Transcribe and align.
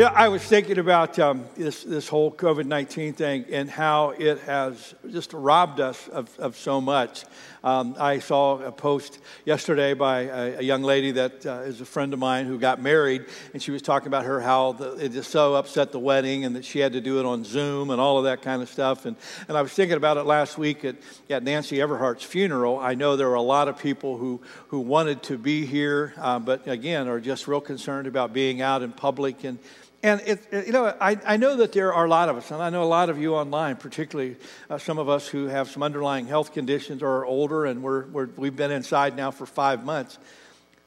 Yeah, 0.00 0.14
I 0.14 0.28
was 0.28 0.42
thinking 0.42 0.78
about 0.78 1.18
um, 1.18 1.44
this, 1.58 1.84
this 1.84 2.08
whole 2.08 2.32
COVID 2.32 2.64
19 2.64 3.12
thing 3.12 3.44
and 3.52 3.68
how 3.68 4.14
it 4.18 4.38
has 4.44 4.94
just 5.10 5.34
robbed 5.34 5.78
us 5.78 6.08
of, 6.08 6.34
of 6.38 6.56
so 6.56 6.80
much. 6.80 7.26
Um, 7.62 7.94
I 7.98 8.20
saw 8.20 8.60
a 8.60 8.72
post 8.72 9.18
yesterday 9.44 9.92
by 9.92 10.20
a, 10.20 10.60
a 10.60 10.62
young 10.62 10.82
lady 10.82 11.10
that 11.10 11.44
uh, 11.44 11.60
is 11.66 11.82
a 11.82 11.84
friend 11.84 12.14
of 12.14 12.18
mine 12.18 12.46
who 12.46 12.58
got 12.58 12.80
married, 12.80 13.26
and 13.52 13.62
she 13.62 13.72
was 13.72 13.82
talking 13.82 14.06
about 14.06 14.24
her 14.24 14.40
how 14.40 14.72
the, 14.72 14.94
it 14.94 15.12
just 15.12 15.30
so 15.30 15.54
upset 15.54 15.92
the 15.92 15.98
wedding 15.98 16.46
and 16.46 16.56
that 16.56 16.64
she 16.64 16.78
had 16.78 16.94
to 16.94 17.02
do 17.02 17.20
it 17.20 17.26
on 17.26 17.44
Zoom 17.44 17.90
and 17.90 18.00
all 18.00 18.16
of 18.16 18.24
that 18.24 18.40
kind 18.40 18.62
of 18.62 18.70
stuff. 18.70 19.04
And, 19.04 19.16
and 19.48 19.58
I 19.58 19.60
was 19.60 19.72
thinking 19.72 19.98
about 19.98 20.16
it 20.16 20.22
last 20.22 20.56
week 20.56 20.82
at, 20.86 20.96
at 21.28 21.42
Nancy 21.42 21.76
Everhart's 21.76 22.24
funeral. 22.24 22.78
I 22.78 22.94
know 22.94 23.16
there 23.16 23.28
were 23.28 23.34
a 23.34 23.42
lot 23.42 23.68
of 23.68 23.78
people 23.78 24.16
who, 24.16 24.40
who 24.68 24.80
wanted 24.80 25.22
to 25.24 25.36
be 25.36 25.66
here, 25.66 26.14
uh, 26.16 26.38
but 26.38 26.66
again, 26.66 27.06
are 27.06 27.20
just 27.20 27.46
real 27.46 27.60
concerned 27.60 28.06
about 28.06 28.32
being 28.32 28.62
out 28.62 28.80
in 28.80 28.92
public 28.92 29.44
and 29.44 29.58
and 30.02 30.20
it, 30.22 30.46
it, 30.50 30.66
you 30.66 30.72
know, 30.72 30.94
I, 31.00 31.18
I 31.26 31.36
know 31.36 31.56
that 31.56 31.72
there 31.72 31.92
are 31.92 32.06
a 32.06 32.08
lot 32.08 32.30
of 32.30 32.36
us, 32.36 32.50
and 32.50 32.62
I 32.62 32.70
know 32.70 32.82
a 32.82 32.84
lot 32.84 33.10
of 33.10 33.18
you 33.18 33.34
online, 33.34 33.76
particularly 33.76 34.36
uh, 34.70 34.78
some 34.78 34.98
of 34.98 35.10
us 35.10 35.28
who 35.28 35.46
have 35.46 35.68
some 35.68 35.82
underlying 35.82 36.26
health 36.26 36.54
conditions 36.54 37.02
or 37.02 37.18
are 37.18 37.26
older, 37.26 37.66
and 37.66 37.82
we're, 37.82 38.06
we're, 38.06 38.28
we've 38.36 38.56
been 38.56 38.70
inside 38.70 39.14
now 39.14 39.30
for 39.30 39.44
five 39.44 39.84
months. 39.84 40.18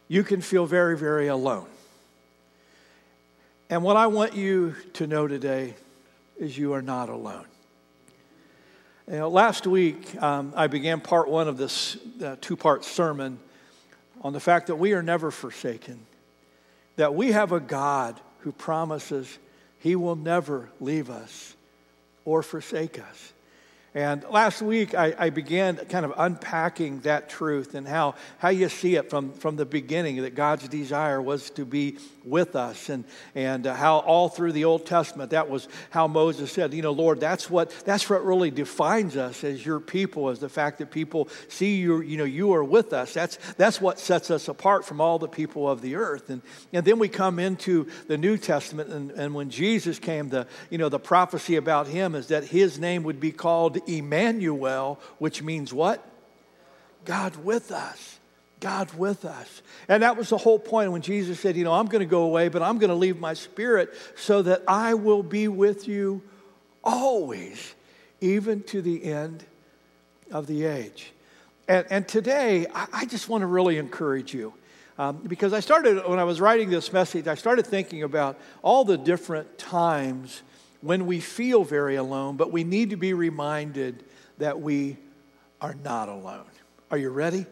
You 0.07 0.23
can 0.23 0.41
feel 0.41 0.65
very, 0.65 0.97
very 0.97 1.27
alone. 1.27 1.67
And 3.69 3.83
what 3.83 3.97
I 3.97 4.07
want 4.07 4.35
you 4.35 4.75
to 4.93 5.05
know 5.05 5.27
today 5.27 5.75
is 6.37 6.57
you 6.57 6.73
are 6.73 6.81
not 6.81 7.09
alone. 7.09 7.45
You 9.07 9.17
know, 9.17 9.29
last 9.29 9.67
week, 9.67 10.21
um, 10.21 10.53
I 10.55 10.67
began 10.67 11.01
part 11.01 11.29
one 11.29 11.47
of 11.47 11.57
this 11.57 11.97
uh, 12.23 12.37
two 12.41 12.55
part 12.55 12.83
sermon 12.83 13.37
on 14.21 14.33
the 14.33 14.39
fact 14.39 14.67
that 14.67 14.77
we 14.77 14.93
are 14.93 15.03
never 15.03 15.29
forsaken, 15.29 15.99
that 16.95 17.13
we 17.13 17.31
have 17.31 17.51
a 17.51 17.59
God 17.59 18.19
who 18.43 18.51
promises 18.51 19.39
he 19.79 19.95
will 19.95 20.15
never 20.15 20.69
leave 20.79 21.09
us 21.09 21.55
or 22.25 22.43
forsake 22.43 22.99
us. 22.99 23.33
And 23.95 24.25
last 24.31 24.63
week, 24.63 24.95
I, 24.95 25.13
I, 25.19 25.29
began 25.29 25.77
kind 25.77 26.03
of 26.03 26.13
unpacking 26.17 27.01
that 27.01 27.29
truth 27.29 27.75
and 27.75 27.87
how, 27.87 28.15
how 28.39 28.49
you 28.49 28.67
see 28.67 28.95
it 28.95 29.11
from, 29.11 29.33
from 29.33 29.55
the 29.55 29.67
beginning 29.67 30.23
that 30.23 30.33
God's 30.33 30.67
desire 30.67 31.21
was 31.21 31.51
to 31.51 31.63
be 31.63 31.99
with 32.23 32.55
us, 32.55 32.89
and, 32.89 33.03
and 33.35 33.67
uh, 33.67 33.75
how 33.75 33.99
all 33.99 34.29
through 34.29 34.53
the 34.53 34.65
Old 34.65 34.85
Testament, 34.85 35.31
that 35.31 35.49
was 35.49 35.67
how 35.89 36.07
Moses 36.07 36.51
said, 36.51 36.73
You 36.73 36.81
know, 36.81 36.91
Lord, 36.91 37.19
that's 37.19 37.49
what, 37.49 37.69
that's 37.85 38.09
what 38.09 38.25
really 38.25 38.49
defines 38.49 39.17
us 39.17 39.43
as 39.43 39.63
your 39.63 39.79
people, 39.79 40.29
is 40.29 40.39
the 40.39 40.49
fact 40.49 40.79
that 40.79 40.89
people 40.89 41.27
see 41.47 41.75
you, 41.75 42.01
you 42.01 42.17
know, 42.17 42.23
you 42.23 42.53
are 42.53 42.63
with 42.63 42.93
us. 42.93 43.13
That's, 43.13 43.37
that's 43.57 43.79
what 43.79 43.99
sets 43.99 44.31
us 44.31 44.47
apart 44.47 44.85
from 44.85 45.01
all 45.01 45.19
the 45.19 45.27
people 45.27 45.69
of 45.69 45.81
the 45.81 45.95
earth. 45.95 46.29
And, 46.29 46.41
and 46.71 46.85
then 46.85 46.97
we 46.97 47.09
come 47.09 47.39
into 47.39 47.87
the 48.07 48.17
New 48.17 48.37
Testament, 48.37 48.89
and, 48.89 49.11
and 49.11 49.35
when 49.35 49.49
Jesus 49.49 49.99
came, 49.99 50.29
the, 50.29 50.47
you 50.69 50.77
know, 50.77 50.89
the 50.89 50.99
prophecy 50.99 51.57
about 51.57 51.87
him 51.87 52.15
is 52.15 52.27
that 52.27 52.45
his 52.45 52.79
name 52.79 53.03
would 53.03 53.19
be 53.19 53.31
called 53.31 53.82
Emmanuel, 53.87 54.99
which 55.19 55.41
means 55.41 55.73
what? 55.73 56.05
God 57.05 57.35
with 57.37 57.71
us. 57.71 58.19
God 58.59 58.93
with 58.93 59.25
us. 59.25 59.61
And 59.89 60.03
that 60.03 60.15
was 60.15 60.29
the 60.29 60.37
whole 60.37 60.57
point 60.57 60.91
when 60.91 61.01
Jesus 61.01 61.39
said, 61.39 61.57
You 61.57 61.65
know, 61.65 61.73
I'm 61.73 61.87
going 61.87 61.99
to 61.99 62.05
go 62.05 62.23
away, 62.23 62.47
but 62.47 62.61
I'm 62.61 62.77
going 62.77 62.89
to 62.89 62.95
leave 62.95 63.19
my 63.19 63.33
spirit 63.33 63.93
so 64.15 64.41
that 64.43 64.63
I 64.67 64.93
will 64.93 65.21
be 65.21 65.49
with 65.49 65.87
you 65.87 66.21
always, 66.83 67.75
even 68.21 68.63
to 68.63 68.81
the 68.81 69.03
end 69.03 69.43
of 70.31 70.47
the 70.47 70.65
age. 70.65 71.11
And, 71.67 71.85
and 71.89 72.07
today, 72.07 72.67
I, 72.73 72.87
I, 72.93 73.05
just 73.05 73.29
want 73.29 73.41
to 73.41 73.47
really 73.47 73.77
encourage 73.77 74.33
you. 74.33 74.53
Um, 74.97 75.17
because 75.27 75.53
I 75.53 75.59
started, 75.59 76.07
when 76.07 76.19
I 76.19 76.23
was 76.23 76.39
writing 76.39 76.69
this 76.69 76.93
message, 76.93 77.27
I 77.27 77.35
started 77.35 77.65
thinking 77.65 78.03
about 78.03 78.37
all 78.61 78.85
the 78.85 78.97
different 78.97 79.57
times 79.57 80.41
when 80.83 81.05
we 81.05 81.21
feel 81.21 81.63
very 81.63 81.95
alone, 81.95 82.35
but 82.35 82.51
we 82.51 82.65
need 82.65 82.89
to 82.89 82.97
be 82.97 83.13
reminded 83.13 84.03
that 84.37 84.59
we 84.59 84.97
are 85.61 85.75
not 85.75 86.09
alone. 86.09 86.43
Are 86.91 86.97
you 86.97 87.09
ready? 87.09 87.45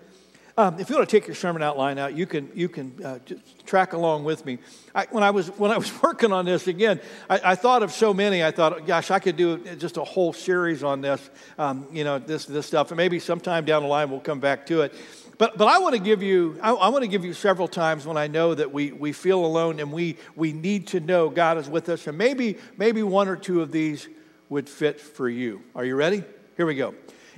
Um, 0.57 0.77
if 0.81 0.89
you 0.89 0.97
want 0.97 1.09
to 1.09 1.17
take 1.19 1.27
your 1.27 1.35
sermon 1.35 1.63
outline 1.63 1.97
out, 1.97 2.13
you 2.13 2.25
can 2.25 2.51
you 2.53 2.67
can 2.67 2.93
uh, 3.03 3.19
track 3.65 3.93
along 3.93 4.25
with 4.25 4.45
me. 4.45 4.57
I, 4.93 5.07
when 5.09 5.23
I 5.23 5.31
was 5.31 5.47
when 5.57 5.71
I 5.71 5.77
was 5.77 6.01
working 6.03 6.33
on 6.33 6.43
this 6.43 6.67
again, 6.67 6.99
I, 7.29 7.39
I, 7.43 7.55
thought 7.55 7.83
of 7.83 7.93
so 7.93 8.13
many. 8.13 8.43
I 8.43 8.51
thought, 8.51 8.85
gosh, 8.85 9.11
I 9.11 9.19
could 9.19 9.37
do 9.37 9.59
just 9.75 9.95
a 9.95 10.03
whole 10.03 10.33
series 10.33 10.83
on 10.83 10.99
this. 10.99 11.29
Um, 11.57 11.87
you 11.93 12.03
know, 12.03 12.19
this 12.19 12.45
this 12.45 12.67
stuff, 12.67 12.91
and 12.91 12.97
maybe 12.97 13.17
sometime 13.17 13.63
down 13.63 13.83
the 13.83 13.87
line 13.87 14.11
we'll 14.11 14.19
come 14.19 14.41
back 14.41 14.65
to 14.65 14.81
it. 14.81 14.93
But, 15.41 15.57
but 15.57 15.67
I 15.67 15.79
want 15.79 15.95
to 15.95 15.99
give 15.99 16.21
you, 16.21 16.59
I, 16.61 16.69
I 16.69 16.89
want 16.89 17.01
to 17.01 17.07
give 17.07 17.25
you 17.25 17.33
several 17.33 17.67
times 17.67 18.05
when 18.05 18.15
I 18.15 18.27
know 18.27 18.53
that 18.53 18.71
we, 18.71 18.91
we 18.91 19.11
feel 19.11 19.43
alone 19.43 19.79
and 19.79 19.91
we, 19.91 20.17
we 20.35 20.53
need 20.53 20.85
to 20.89 20.99
know 20.99 21.31
God 21.31 21.57
is 21.57 21.67
with 21.67 21.89
us. 21.89 22.05
And 22.05 22.15
maybe, 22.15 22.59
maybe 22.77 23.01
one 23.01 23.27
or 23.27 23.35
two 23.35 23.63
of 23.63 23.71
these 23.71 24.07
would 24.49 24.69
fit 24.69 25.01
for 25.01 25.27
you. 25.27 25.63
Are 25.73 25.83
you 25.83 25.95
ready? 25.95 26.23
Here 26.57 26.67
we 26.67 26.75
go. 26.75 26.93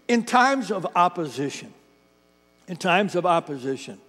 In 0.10 0.26
times 0.26 0.70
of 0.70 0.86
opposition, 0.98 1.74
in 2.68 2.76
times 2.76 3.16
of 3.16 3.26
opposition, 3.26 4.02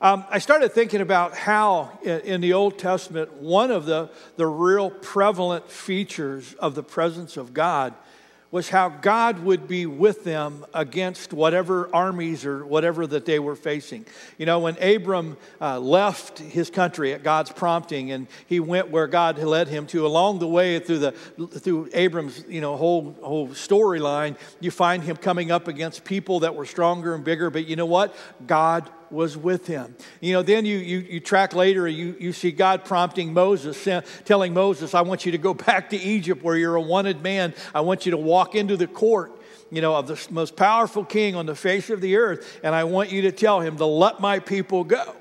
um, 0.00 0.24
I 0.30 0.38
started 0.38 0.72
thinking 0.72 1.02
about 1.02 1.36
how 1.36 1.98
in, 2.02 2.20
in, 2.20 2.40
the 2.40 2.54
Old 2.54 2.78
Testament, 2.78 3.34
one 3.34 3.70
of 3.70 3.84
the, 3.84 4.08
the 4.36 4.46
real 4.46 4.88
prevalent 4.88 5.70
features 5.70 6.54
of 6.54 6.74
the 6.74 6.82
presence 6.82 7.36
of 7.36 7.52
God 7.52 7.92
was 8.50 8.68
how 8.68 8.88
God 8.88 9.40
would 9.40 9.66
be 9.66 9.86
with 9.86 10.24
them 10.24 10.64
against 10.72 11.32
whatever 11.32 11.90
armies 11.94 12.44
or 12.44 12.64
whatever 12.64 13.06
that 13.06 13.26
they 13.26 13.38
were 13.38 13.56
facing. 13.56 14.06
You 14.38 14.46
know, 14.46 14.60
when 14.60 14.80
Abram 14.82 15.36
uh, 15.60 15.80
left 15.80 16.38
his 16.38 16.70
country 16.70 17.12
at 17.12 17.22
God's 17.22 17.50
prompting 17.50 18.12
and 18.12 18.28
he 18.46 18.60
went 18.60 18.90
where 18.90 19.06
God 19.06 19.38
led 19.38 19.68
him 19.68 19.86
to, 19.88 20.06
along 20.06 20.38
the 20.38 20.48
way 20.48 20.78
through 20.78 20.98
the 20.98 21.12
through 21.12 21.90
Abram's 21.92 22.44
you 22.48 22.60
know 22.60 22.76
whole 22.76 23.16
whole 23.20 23.48
storyline, 23.48 24.36
you 24.60 24.70
find 24.70 25.02
him 25.02 25.16
coming 25.16 25.50
up 25.50 25.68
against 25.68 26.04
people 26.04 26.40
that 26.40 26.54
were 26.54 26.66
stronger 26.66 27.14
and 27.14 27.24
bigger. 27.24 27.50
But 27.50 27.66
you 27.66 27.76
know 27.76 27.86
what? 27.86 28.14
God 28.46 28.88
was 29.10 29.36
with 29.36 29.66
him. 29.66 29.96
You 30.20 30.34
know, 30.34 30.42
then 30.42 30.64
you, 30.64 30.78
you, 30.78 30.98
you 30.98 31.20
track 31.20 31.54
later, 31.54 31.86
you, 31.88 32.16
you 32.18 32.32
see 32.32 32.52
God 32.52 32.84
prompting 32.84 33.32
Moses, 33.32 33.88
telling 34.24 34.54
Moses, 34.54 34.94
I 34.94 35.02
want 35.02 35.26
you 35.26 35.32
to 35.32 35.38
go 35.38 35.54
back 35.54 35.90
to 35.90 35.96
Egypt 35.96 36.42
where 36.42 36.56
you're 36.56 36.76
a 36.76 36.80
wanted 36.80 37.22
man. 37.22 37.54
I 37.74 37.80
want 37.80 38.06
you 38.06 38.10
to 38.12 38.18
walk 38.18 38.54
into 38.54 38.76
the 38.76 38.86
court 38.86 39.32
you 39.70 39.80
know, 39.80 39.96
of 39.96 40.06
the 40.06 40.26
most 40.30 40.54
powerful 40.56 41.04
king 41.04 41.34
on 41.34 41.46
the 41.46 41.54
face 41.54 41.90
of 41.90 42.00
the 42.00 42.16
earth, 42.16 42.60
and 42.62 42.74
I 42.74 42.84
want 42.84 43.10
you 43.10 43.22
to 43.22 43.32
tell 43.32 43.60
him 43.60 43.76
to 43.78 43.84
let 43.84 44.20
my 44.20 44.38
people 44.38 44.84
go. 44.84 45.14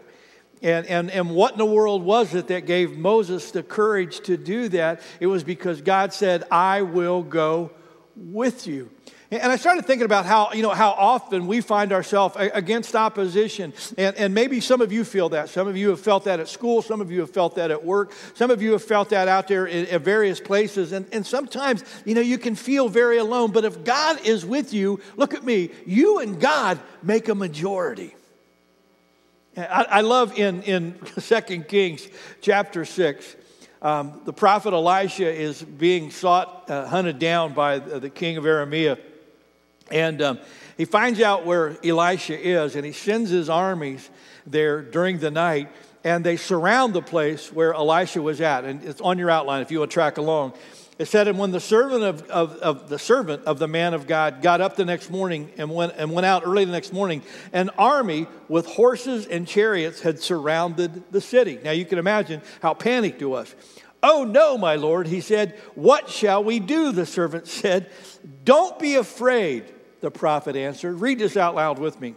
And, 0.62 0.86
and, 0.88 1.12
and 1.12 1.32
what 1.32 1.54
in 1.54 1.58
the 1.58 1.66
world 1.66 2.04
was 2.04 2.34
it 2.34 2.48
that 2.48 2.66
gave 2.66 2.98
Moses 2.98 3.52
the 3.52 3.64
courage 3.64 4.22
to 4.22 4.38
do 4.38 4.70
that? 4.70 5.02
It 5.20 5.28
was 5.28 5.44
because 5.44 5.82
God 5.82 6.14
said, 6.14 6.44
I 6.50 6.82
will 6.84 7.24
go 7.24 7.72
with 8.16 8.66
you. 8.66 8.90
And 9.42 9.52
I 9.52 9.58
started 9.58 9.86
thinking 9.86 10.06
about 10.06 10.26
how, 10.26 10.52
you 10.54 10.62
know, 10.62 10.70
how 10.70 10.92
often 10.92 11.48
we 11.48 11.62
find 11.62 11.92
ourselves 11.92 12.36
against 12.38 12.96
opposition. 12.96 13.74
And, 13.98 14.16
and 14.16 14.34
maybe 14.34 14.60
some 14.60 14.82
of 14.82 14.92
you 14.92 15.04
feel 15.04 15.30
that. 15.30 15.50
Some 15.50 15.68
of 15.68 15.76
you 15.76 15.90
have 15.90 16.00
felt 16.00 16.26
that 16.26 16.40
at 16.40 16.48
school. 16.48 16.82
Some 16.82 17.02
of 17.02 17.12
you 17.12 17.22
have 17.22 17.32
felt 17.32 17.56
that 17.56 17.72
at 17.72 17.84
work. 17.84 18.14
Some 18.34 18.52
of 18.52 18.62
you 18.62 18.72
have 18.74 18.84
felt 18.84 19.10
that 19.10 19.28
out 19.28 19.48
there 19.48 19.68
at 19.68 20.02
various 20.02 20.40
places. 20.40 20.92
And, 20.92 21.06
and 21.12 21.26
sometimes, 21.26 21.84
you 22.06 22.16
know, 22.16 22.22
you 22.22 22.38
can 22.38 22.56
feel 22.56 22.88
very 22.88 23.18
alone. 23.18 23.52
But 23.52 23.66
if 23.66 23.84
God 23.84 24.26
is 24.26 24.46
with 24.46 24.74
you, 24.74 25.00
look 25.18 25.34
at 25.34 25.44
me, 25.44 25.72
you 25.86 26.20
and 26.20 26.40
God 26.40 26.80
make 27.04 27.28
a 27.28 27.36
majority. 27.36 28.16
I, 29.58 30.02
love 30.02 30.38
in, 30.38 30.64
in 30.64 31.00
2 31.20 31.42
Kings 31.64 32.08
chapter 32.42 32.86
6. 32.86 33.36
Um, 33.82 34.22
the 34.26 34.34
prophet 34.34 34.74
Elisha 34.74 35.32
is 35.32 35.62
being 35.62 36.12
sought, 36.12 36.70
uh, 36.70 36.88
hunted 36.88 37.20
down 37.20 37.54
by 37.54 37.80
the 37.80 38.10
king 38.10 38.38
of 38.38 38.44
Aramea. 38.44 38.98
And 39.92 40.22
um, 40.22 40.40
he 40.78 40.86
finds 40.86 41.22
out 41.22 41.46
where 41.46 41.78
Elisha 41.84 42.38
is, 42.38 42.76
and 42.76 42.86
he 42.86 42.92
sends 42.92 43.30
his 43.30 43.50
armies 43.50 44.10
there 44.46 44.82
during 44.82 45.20
the 45.20 45.32
night, 45.32 45.70
and 46.04 46.24
they 46.24 46.38
surround 46.38 46.94
the 46.94 47.02
place 47.02 47.52
where 47.52 47.74
Elisha 47.74 48.22
was 48.22 48.42
at. 48.42 48.66
And 48.66 48.84
it's 48.84 49.02
on 49.02 49.18
your 49.18 49.30
outline 49.30 49.62
if 49.62 49.72
you 49.72 49.80
to 49.80 49.88
track 49.88 50.18
along. 50.18 50.54
It 50.98 51.06
said, 51.10 51.28
and 51.28 51.38
when 51.38 51.52
the 51.52 51.60
servant 51.60 52.04
of, 52.04 52.30
of, 52.30 52.54
of, 52.58 52.90
the 52.90 52.98
servant 52.98 53.44
of 53.44 53.60
the 53.60 53.68
man 53.68 53.94
of 53.94 54.08
God 54.08 54.42
got 54.42 54.62
up 54.62 54.78
the 54.78 54.86
next 54.86 55.10
morning 55.10 55.52
and 55.58 55.70
went, 55.70 55.94
and 55.98 56.14
went 56.14 56.26
out 56.26 56.44
early 56.46 56.64
the 56.64 56.72
next 56.72 56.94
morning, 56.94 57.22
an 57.52 57.70
army 57.78 58.28
with 58.48 58.66
horses 58.66 59.28
and 59.28 59.46
chariots 59.46 60.00
had 60.00 60.20
surrounded 60.20 61.04
the 61.12 61.20
city. 61.20 61.60
Now 61.62 61.72
you 61.72 61.84
can 61.84 62.00
imagine 62.00 62.42
how 62.62 62.74
panicked 62.76 63.20
he 63.20 63.26
was. 63.26 63.54
Oh 64.02 64.24
no, 64.24 64.58
my 64.58 64.76
lord, 64.76 65.08
he 65.08 65.20
said, 65.20 65.60
what 65.74 66.10
shall 66.10 66.44
we 66.44 66.60
do? 66.60 66.94
The 66.94 67.06
servant 67.06 67.48
said, 67.48 67.90
Don't 68.46 68.80
be 68.80 68.96
afraid 68.96 69.66
the 70.06 70.12
prophet 70.12 70.56
answered. 70.56 71.02
Read 71.02 71.18
this 71.18 71.36
out 71.36 71.56
loud 71.56 71.80
with 71.80 72.00
me. 72.00 72.14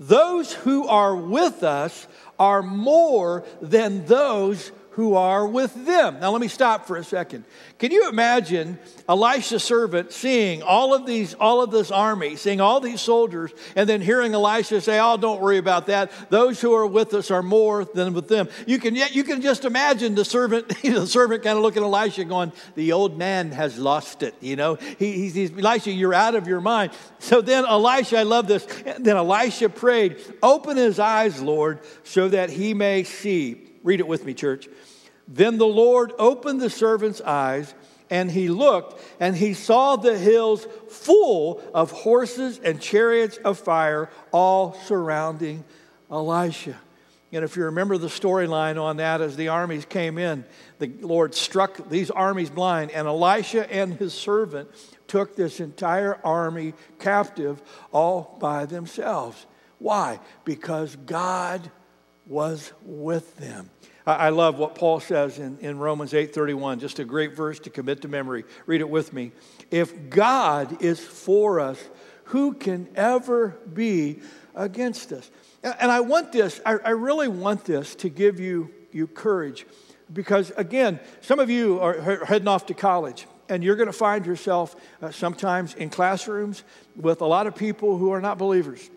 Those 0.00 0.52
who 0.52 0.88
are 0.88 1.14
with 1.14 1.62
us 1.62 2.08
are 2.40 2.60
more 2.60 3.44
than 3.62 4.04
those 4.06 4.72
who 4.90 5.14
are 5.14 5.46
with 5.46 5.86
them. 5.86 6.18
Now, 6.20 6.32
let 6.32 6.40
me 6.40 6.48
stop 6.48 6.86
for 6.86 6.96
a 6.96 7.04
second. 7.04 7.44
Can 7.78 7.92
you 7.92 8.08
imagine 8.08 8.78
Elisha's 9.08 9.62
servant 9.62 10.12
seeing 10.12 10.62
all 10.62 10.92
of 10.92 11.06
these, 11.06 11.34
all 11.34 11.62
of 11.62 11.70
this 11.70 11.92
army, 11.92 12.34
seeing 12.34 12.60
all 12.60 12.80
these 12.80 13.00
soldiers, 13.00 13.52
and 13.76 13.88
then 13.88 14.00
hearing 14.00 14.34
Elisha 14.34 14.80
say, 14.80 14.98
"Oh, 14.98 15.16
don't 15.16 15.40
worry 15.40 15.58
about 15.58 15.86
that. 15.86 16.10
Those 16.28 16.60
who 16.60 16.74
are 16.74 16.86
with 16.86 17.14
us 17.14 17.30
are 17.30 17.42
more 17.42 17.84
than 17.84 18.14
with 18.14 18.26
them." 18.26 18.48
You 18.66 18.78
can, 18.78 18.96
you 18.96 19.22
can 19.22 19.42
just 19.42 19.64
imagine 19.64 20.16
the 20.16 20.24
servant, 20.24 20.68
the 20.82 21.06
servant 21.06 21.44
kind 21.44 21.56
of 21.56 21.62
looking 21.62 21.82
at 21.82 21.86
Elisha, 21.86 22.24
going, 22.24 22.52
"The 22.74 22.92
old 22.92 23.16
man 23.16 23.52
has 23.52 23.78
lost 23.78 24.24
it." 24.24 24.34
You 24.40 24.56
know, 24.56 24.74
he, 24.74 25.12
he's, 25.12 25.34
he's 25.34 25.56
Elisha, 25.56 25.92
you're 25.92 26.14
out 26.14 26.34
of 26.34 26.48
your 26.48 26.60
mind. 26.60 26.92
So 27.20 27.40
then 27.40 27.64
Elisha, 27.64 28.18
I 28.18 28.24
love 28.24 28.48
this. 28.48 28.66
Then 28.98 29.16
Elisha 29.16 29.68
prayed, 29.68 30.16
"Open 30.42 30.76
his 30.76 30.98
eyes, 30.98 31.40
Lord, 31.40 31.78
so 32.02 32.28
that 32.28 32.50
he 32.50 32.74
may 32.74 33.04
see." 33.04 33.69
Read 33.82 34.00
it 34.00 34.08
with 34.08 34.24
me, 34.24 34.34
church. 34.34 34.68
Then 35.26 35.58
the 35.58 35.66
Lord 35.66 36.12
opened 36.18 36.60
the 36.60 36.70
servant's 36.70 37.20
eyes, 37.20 37.72
and 38.10 38.30
he 38.30 38.48
looked, 38.48 39.00
and 39.20 39.36
he 39.36 39.54
saw 39.54 39.96
the 39.96 40.18
hills 40.18 40.66
full 40.88 41.62
of 41.72 41.92
horses 41.92 42.58
and 42.62 42.80
chariots 42.80 43.36
of 43.38 43.58
fire, 43.58 44.10
all 44.32 44.74
surrounding 44.84 45.64
Elisha. 46.10 46.76
And 47.32 47.44
if 47.44 47.56
you 47.56 47.66
remember 47.66 47.96
the 47.96 48.08
storyline 48.08 48.82
on 48.82 48.96
that, 48.96 49.20
as 49.20 49.36
the 49.36 49.48
armies 49.48 49.84
came 49.84 50.18
in, 50.18 50.44
the 50.80 50.92
Lord 51.00 51.34
struck 51.34 51.88
these 51.88 52.10
armies 52.10 52.50
blind, 52.50 52.90
and 52.90 53.06
Elisha 53.06 53.72
and 53.72 53.94
his 53.94 54.12
servant 54.12 54.68
took 55.06 55.36
this 55.36 55.60
entire 55.60 56.18
army 56.24 56.74
captive 56.98 57.62
all 57.92 58.36
by 58.40 58.66
themselves. 58.66 59.46
Why? 59.78 60.18
Because 60.44 60.96
God 60.96 61.70
was 62.30 62.72
with 62.82 63.36
them. 63.36 63.68
I 64.06 64.30
love 64.30 64.56
what 64.58 64.74
Paul 64.74 64.98
says 65.00 65.38
in, 65.38 65.58
in 65.58 65.78
Romans 65.78 66.12
8:31, 66.12 66.80
just 66.80 66.98
a 66.98 67.04
great 67.04 67.36
verse 67.36 67.58
to 67.60 67.70
commit 67.70 68.00
to 68.02 68.08
memory. 68.08 68.44
Read 68.64 68.80
it 68.80 68.88
with 68.88 69.12
me. 69.12 69.32
If 69.70 70.08
God 70.08 70.82
is 70.82 71.00
for 71.00 71.60
us, 71.60 71.78
who 72.24 72.54
can 72.54 72.88
ever 72.94 73.58
be 73.72 74.20
against 74.54 75.12
us? 75.12 75.30
And 75.62 75.90
I 75.90 76.00
want 76.00 76.32
this, 76.32 76.60
I, 76.64 76.76
I 76.76 76.90
really 76.90 77.28
want 77.28 77.64
this 77.64 77.94
to 77.96 78.08
give 78.08 78.40
you, 78.40 78.70
you 78.92 79.06
courage. 79.06 79.66
Because 80.12 80.50
again, 80.56 80.98
some 81.20 81.38
of 81.38 81.50
you 81.50 81.78
are 81.80 82.24
heading 82.24 82.48
off 82.48 82.66
to 82.66 82.74
college 82.74 83.26
and 83.48 83.62
you're 83.62 83.76
going 83.76 83.88
to 83.88 83.92
find 83.92 84.24
yourself 84.24 84.76
uh, 85.02 85.10
sometimes 85.10 85.74
in 85.74 85.90
classrooms 85.90 86.62
with 86.96 87.20
a 87.20 87.26
lot 87.26 87.46
of 87.46 87.54
people 87.54 87.98
who 87.98 88.12
are 88.12 88.20
not 88.20 88.38
believers. 88.38 88.88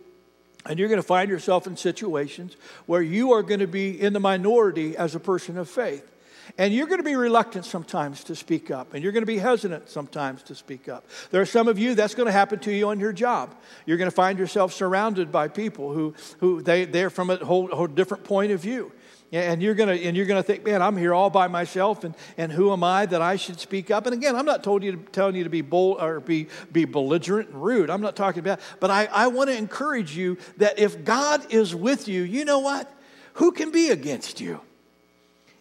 And 0.66 0.80
you're 0.80 0.88
going 0.88 1.02
to 1.02 1.08
find 1.08 1.30
yourself 1.30 1.68
in 1.68 1.76
situations 1.76 2.56
where 2.86 3.02
you 3.02 3.34
are 3.34 3.44
going 3.44 3.60
to 3.60 3.68
be 3.68 4.00
in 4.00 4.14
the 4.14 4.20
minority 4.20 4.96
as 4.96 5.14
a 5.16 5.20
person 5.20 5.58
of 5.58 5.70
faith. 5.70 6.10
And 6.58 6.74
you're 6.74 6.88
going 6.88 7.00
to 7.00 7.06
be 7.06 7.16
reluctant 7.16 7.66
sometimes 7.66 8.24
to 8.26 8.36
speak 8.36 8.70
up, 8.70 8.94
and 8.94 9.02
you're 9.02 9.14
going 9.14 9.24
to 9.24 9.28
be 9.28 9.38
hesitant 9.38 9.90
sometimes 9.90 10.44
to 10.44 10.56
speak 10.56 10.90
up. 10.90 11.08
There 11.32 11.42
are 11.42 11.46
some 11.46 11.68
of 11.68 11.80
you 11.80 11.96
that's 11.96 12.16
going 12.16 12.26
to 12.26 12.34
happen 12.34 12.60
to 12.60 12.72
you 12.72 12.90
on 12.90 13.00
your 13.00 13.14
job. 13.14 13.56
You're 13.86 13.98
going 13.98 14.10
to 14.10 14.16
find 14.16 14.38
yourself 14.38 14.74
surrounded 14.74 15.32
by 15.32 15.48
people 15.48 15.94
who, 15.94 16.14
who 16.40 16.62
they, 16.62 16.86
they're 16.86 17.10
from 17.10 17.30
a 17.30 17.38
whole, 17.38 17.68
whole 17.68 17.88
different 17.88 18.26
point 18.26 18.52
of 18.52 18.60
view. 18.60 18.92
And 19.34 19.64
you're 19.64 19.74
gonna 19.74 19.94
and 19.94 20.16
you're 20.16 20.28
gonna 20.28 20.44
think, 20.44 20.64
man, 20.64 20.84
I'm 20.84 20.96
here 20.96 21.12
all 21.12 21.32
by 21.32 21.48
myself, 21.48 22.04
and, 22.04 22.14
and 22.38 22.52
who 22.52 22.72
am 22.72 22.84
I 22.84 23.08
that 23.08 23.20
I 23.20 23.36
should 23.36 23.60
speak 23.60 23.90
up? 23.90 24.06
And 24.06 24.14
again, 24.14 24.36
I'm 24.36 24.46
not 24.46 24.64
told 24.64 24.84
you 24.84 24.92
to, 24.92 24.98
telling 25.12 25.36
you 25.36 25.44
to 25.44 25.50
be 25.50 25.62
bold 25.62 26.00
or 26.00 26.20
be 26.20 26.48
be 26.72 26.86
belligerent 26.86 27.50
and 27.50 27.64
rude. 27.64 27.90
I'm 27.90 28.02
not 28.02 28.16
talking 28.16 28.42
about, 28.42 28.60
but 28.80 28.92
I, 28.92 29.06
I 29.06 29.28
want 29.28 29.50
to 29.50 29.58
encourage 29.58 30.16
you 30.16 30.38
that 30.58 30.78
if 30.78 31.04
God 31.04 31.52
is 31.52 31.74
with 31.74 32.08
you, 32.08 32.22
you 32.22 32.46
know 32.46 32.60
what? 32.60 32.94
Who 33.34 33.52
can 33.52 33.72
be 33.72 33.90
against 33.90 34.40
you? 34.40 34.62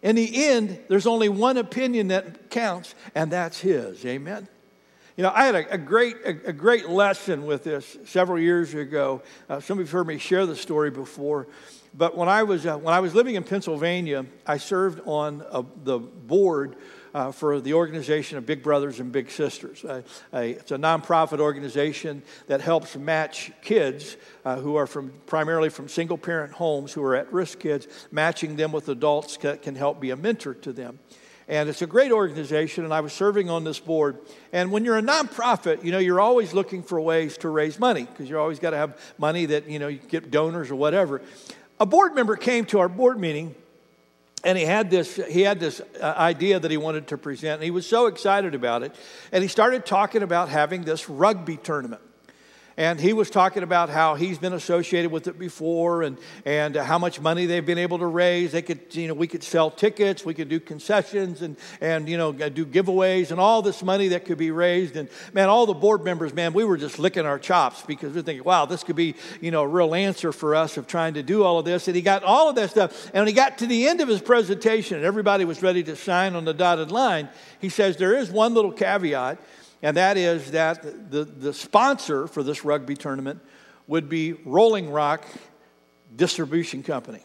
In 0.02 0.16
the 0.16 0.44
end, 0.44 0.78
there's 0.88 1.06
only 1.06 1.30
one 1.30 1.56
opinion 1.56 2.08
that 2.08 2.50
counts, 2.50 2.94
and 3.14 3.32
that's 3.32 3.58
His. 3.60 4.04
Amen. 4.04 4.48
You 5.16 5.24
know, 5.24 5.32
I 5.34 5.44
had 5.44 5.54
a, 5.54 5.74
a 5.74 5.78
great, 5.78 6.16
a, 6.24 6.48
a, 6.48 6.52
great 6.54 6.88
lesson 6.88 7.44
with 7.44 7.64
this 7.64 7.98
several 8.06 8.38
years 8.38 8.72
ago. 8.72 9.20
Uh, 9.46 9.60
some 9.60 9.78
of 9.78 9.80
you 9.80 9.84
have 9.84 9.92
heard 9.92 10.06
me 10.06 10.16
share 10.16 10.46
the 10.46 10.56
story 10.56 10.90
before. 10.90 11.48
But 11.94 12.16
when 12.16 12.30
I 12.30 12.44
was, 12.44 12.64
uh, 12.64 12.78
when 12.78 12.94
I 12.94 13.00
was 13.00 13.14
living 13.14 13.34
in 13.34 13.44
Pennsylvania, 13.44 14.24
I 14.46 14.56
served 14.56 15.02
on 15.04 15.44
a, 15.50 15.62
the 15.84 15.98
board 15.98 16.76
uh, 17.14 17.30
for 17.30 17.60
the 17.60 17.74
organization 17.74 18.38
of 18.38 18.46
Big 18.46 18.62
Brothers 18.62 19.00
and 19.00 19.12
Big 19.12 19.30
Sisters. 19.30 19.84
Uh, 19.84 20.00
a, 20.32 20.52
it's 20.52 20.70
a 20.70 20.78
nonprofit 20.78 21.40
organization 21.40 22.22
that 22.46 22.62
helps 22.62 22.96
match 22.96 23.52
kids 23.60 24.16
uh, 24.46 24.56
who 24.56 24.76
are 24.76 24.86
from 24.86 25.12
primarily 25.26 25.68
from 25.68 25.88
single 25.88 26.16
parent 26.16 26.54
homes 26.54 26.90
who 26.90 27.02
are 27.04 27.14
at 27.14 27.30
risk 27.30 27.58
kids, 27.58 27.86
matching 28.10 28.56
them 28.56 28.72
with 28.72 28.88
adults 28.88 29.36
that 29.38 29.60
can 29.60 29.74
help 29.74 30.00
be 30.00 30.08
a 30.08 30.16
mentor 30.16 30.54
to 30.54 30.72
them. 30.72 30.98
And 31.48 31.68
it's 31.68 31.82
a 31.82 31.86
great 31.86 32.12
organization, 32.12 32.84
and 32.84 32.94
I 32.94 33.00
was 33.00 33.12
serving 33.12 33.50
on 33.50 33.64
this 33.64 33.80
board. 33.80 34.18
And 34.52 34.70
when 34.70 34.84
you're 34.84 34.98
a 34.98 35.02
nonprofit, 35.02 35.84
you 35.84 35.92
know, 35.92 35.98
you're 35.98 36.20
always 36.20 36.52
looking 36.54 36.82
for 36.82 37.00
ways 37.00 37.36
to 37.38 37.48
raise 37.48 37.78
money 37.78 38.04
because 38.04 38.30
you 38.30 38.38
always 38.38 38.58
got 38.58 38.70
to 38.70 38.76
have 38.76 38.98
money 39.18 39.46
that, 39.46 39.68
you 39.68 39.78
know, 39.78 39.88
you 39.88 39.98
get 39.98 40.30
donors 40.30 40.70
or 40.70 40.76
whatever 40.76 41.20
a 41.82 41.86
board 41.86 42.14
member 42.14 42.36
came 42.36 42.64
to 42.64 42.78
our 42.78 42.88
board 42.88 43.18
meeting 43.18 43.56
and 44.44 44.56
he 44.56 44.64
had 44.64 44.88
this 44.88 45.16
he 45.28 45.42
had 45.42 45.58
this 45.58 45.80
uh, 46.00 46.14
idea 46.16 46.60
that 46.60 46.70
he 46.70 46.76
wanted 46.76 47.08
to 47.08 47.18
present 47.18 47.54
and 47.54 47.64
he 47.64 47.72
was 47.72 47.84
so 47.84 48.06
excited 48.06 48.54
about 48.54 48.84
it 48.84 48.94
and 49.32 49.42
he 49.42 49.48
started 49.48 49.84
talking 49.84 50.22
about 50.22 50.48
having 50.48 50.84
this 50.84 51.08
rugby 51.08 51.56
tournament 51.56 52.00
and 52.82 52.98
he 52.98 53.12
was 53.12 53.30
talking 53.30 53.62
about 53.62 53.90
how 53.90 54.16
he's 54.16 54.38
been 54.38 54.54
associated 54.54 55.12
with 55.12 55.28
it 55.28 55.38
before 55.38 56.02
and, 56.02 56.18
and 56.44 56.74
how 56.74 56.98
much 56.98 57.20
money 57.20 57.46
they've 57.46 57.64
been 57.64 57.78
able 57.78 58.00
to 58.00 58.06
raise. 58.06 58.50
They 58.50 58.60
could, 58.60 58.80
you 58.90 59.06
know, 59.06 59.14
we 59.14 59.28
could 59.28 59.44
sell 59.44 59.70
tickets, 59.70 60.24
we 60.24 60.34
could 60.34 60.48
do 60.48 60.58
concessions 60.58 61.42
and, 61.42 61.56
and, 61.80 62.08
you 62.08 62.16
know, 62.16 62.32
do 62.32 62.66
giveaways 62.66 63.30
and 63.30 63.38
all 63.38 63.62
this 63.62 63.84
money 63.84 64.08
that 64.08 64.24
could 64.24 64.36
be 64.36 64.50
raised. 64.50 64.96
And 64.96 65.08
man, 65.32 65.48
all 65.48 65.64
the 65.64 65.74
board 65.74 66.02
members, 66.04 66.34
man, 66.34 66.54
we 66.54 66.64
were 66.64 66.76
just 66.76 66.98
licking 66.98 67.24
our 67.24 67.38
chops 67.38 67.82
because 67.82 68.16
we're 68.16 68.22
thinking, 68.22 68.42
wow, 68.42 68.66
this 68.66 68.82
could 68.82 68.96
be, 68.96 69.14
you 69.40 69.52
know, 69.52 69.62
a 69.62 69.68
real 69.68 69.94
answer 69.94 70.32
for 70.32 70.56
us 70.56 70.76
of 70.76 70.88
trying 70.88 71.14
to 71.14 71.22
do 71.22 71.44
all 71.44 71.60
of 71.60 71.64
this. 71.64 71.86
And 71.86 71.94
he 71.94 72.02
got 72.02 72.24
all 72.24 72.48
of 72.48 72.56
that 72.56 72.70
stuff. 72.70 73.06
And 73.14 73.20
when 73.20 73.28
he 73.28 73.32
got 73.32 73.58
to 73.58 73.66
the 73.68 73.86
end 73.86 74.00
of 74.00 74.08
his 74.08 74.20
presentation 74.20 74.96
and 74.96 75.06
everybody 75.06 75.44
was 75.44 75.62
ready 75.62 75.84
to 75.84 75.94
sign 75.94 76.34
on 76.34 76.44
the 76.44 76.52
dotted 76.52 76.90
line, 76.90 77.28
he 77.60 77.68
says, 77.68 77.96
there 77.96 78.16
is 78.16 78.28
one 78.28 78.54
little 78.54 78.72
caveat 78.72 79.38
and 79.82 79.96
that 79.96 80.16
is 80.16 80.52
that 80.52 81.10
the, 81.10 81.24
the 81.24 81.52
sponsor 81.52 82.26
for 82.28 82.42
this 82.42 82.64
rugby 82.64 82.94
tournament 82.94 83.40
would 83.88 84.08
be 84.08 84.34
Rolling 84.44 84.90
Rock 84.90 85.26
Distribution 86.14 86.82
Company. 86.82 87.20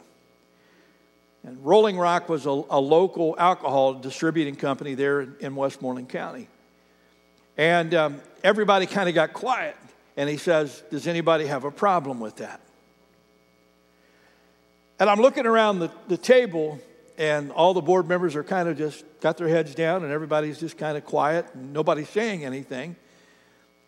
And 1.44 1.64
Rolling 1.64 1.98
Rock 1.98 2.28
was 2.28 2.46
a, 2.46 2.50
a 2.50 2.80
local 2.80 3.36
alcohol 3.38 3.94
distributing 3.94 4.56
company 4.56 4.96
there 4.96 5.22
in, 5.22 5.56
Westmoreland 5.56 6.10
County. 6.10 6.48
And 7.56 7.94
um, 7.94 8.22
everybody 8.44 8.86
kind 8.86 9.08
of 9.08 9.16
got 9.16 9.34
quiet. 9.34 9.76
And 10.18 10.30
he 10.30 10.38
says, 10.38 10.84
Does 10.90 11.08
anybody 11.08 11.46
have 11.46 11.64
a 11.64 11.72
problem 11.72 12.20
with 12.20 12.38
that? 12.38 12.60
And 15.00 15.10
I'm 15.10 15.22
looking 15.22 15.46
around 15.46 15.80
the, 15.80 15.92
the 16.08 16.18
table, 16.18 16.80
and 17.18 17.52
all 17.52 17.74
the 17.74 17.82
board 17.82 18.08
members 18.08 18.36
are 18.36 18.44
kind 18.44 18.70
of 18.70 18.78
just 18.78 19.04
got 19.22 19.38
their 19.38 19.48
heads 19.48 19.74
down 19.74 20.04
and 20.04 20.14
everybody's 20.14 20.60
just 20.60 20.78
kind 20.78 20.98
of 20.98 21.06
quiet 21.06 21.46
and 21.54 21.74
nobody's 21.74 22.10
saying 22.10 22.46
anything. 22.46 22.96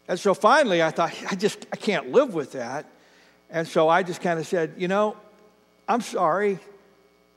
And 0.07 0.19
so 0.19 0.33
finally 0.33 0.81
i 0.81 0.89
thought 0.89 1.13
i 1.29 1.36
just 1.36 1.65
i 1.71 1.75
can't 1.75 2.12
live 2.12 2.33
with 2.33 2.53
that. 2.53 2.86
And 3.50 3.67
so 3.67 3.88
i 3.88 4.03
just 4.03 4.21
kind 4.21 4.39
of 4.39 4.48
said 4.48 4.74
you 4.77 4.88
know 4.88 5.15
i'm 5.88 6.01
sorry. 6.01 6.59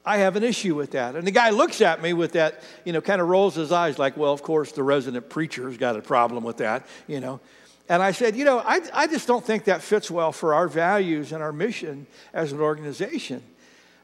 I 0.04 0.16
have 0.16 0.34
an 0.34 0.42
issue 0.42 0.75
with 0.75 0.90
that. 0.92 1.14
And 1.14 1.25
the 1.25 1.30
guy 1.30 1.50
looks 1.50 1.80
at 1.80 2.02
me 2.02 2.12
with 2.12 2.32
that 2.32 2.62
you 2.84 2.92
know 2.92 3.00
kind 3.00 3.20
of 3.20 3.28
rolls 3.28 3.54
his 3.54 3.70
eyes 3.70 3.99
like 3.99 4.16
well 4.16 4.32
of 4.32 4.42
course 4.42 4.72
the 4.72 4.82
resident 4.82 5.28
preacher's 5.28 5.76
got 5.76 5.96
a 5.96 6.02
problem 6.02 6.44
with 6.44 6.56
that 6.58 6.87
you 7.06 7.20
know. 7.20 7.40
And 7.88 8.00
I 8.00 8.12
said, 8.12 8.37
you 8.37 8.44
know, 8.44 8.61
I, 8.61 8.80
I 8.94 9.06
just 9.06 9.26
don't 9.26 9.44
think 9.44 9.64
that 9.64 9.82
fits 9.82 10.11
well 10.11 10.32
for 10.32 10.54
our 10.54 10.68
values 10.68 11.32
and 11.32 11.42
our 11.42 11.52
mission 11.52 12.06
as 12.32 12.52
an 12.52 12.61
organization. 12.61 13.42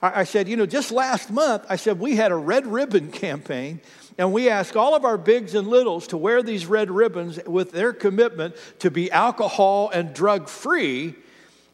I 0.01 0.25
said, 0.25 0.49
you 0.49 0.57
know, 0.57 0.67
just 0.67 0.93
last 0.93 1.31
month, 1.31 1.65
I 1.69 1.77
said, 1.77 1.99
we 1.99 2.15
had 2.15 2.31
a 2.31 2.37
red 2.37 2.67
ribbon 2.67 3.11
campaign, 3.13 3.81
and 4.17 4.33
we 4.33 4.49
asked 4.49 4.77
all 4.77 4.95
of 4.95 5.05
our 5.05 5.19
bigs 5.19 5.55
and 5.55 5.67
littles 5.67 6.09
to 6.09 6.17
wear 6.17 6.43
these 6.43 6.67
red 6.67 6.91
ribbons 6.91 7.39
with 7.47 7.73
their 7.73 7.93
commitment 7.93 8.55
to 8.81 8.91
be 8.91 9.11
alcohol 9.11 9.91
and 9.91 10.15
drug 10.15 10.49
free. 10.49 11.15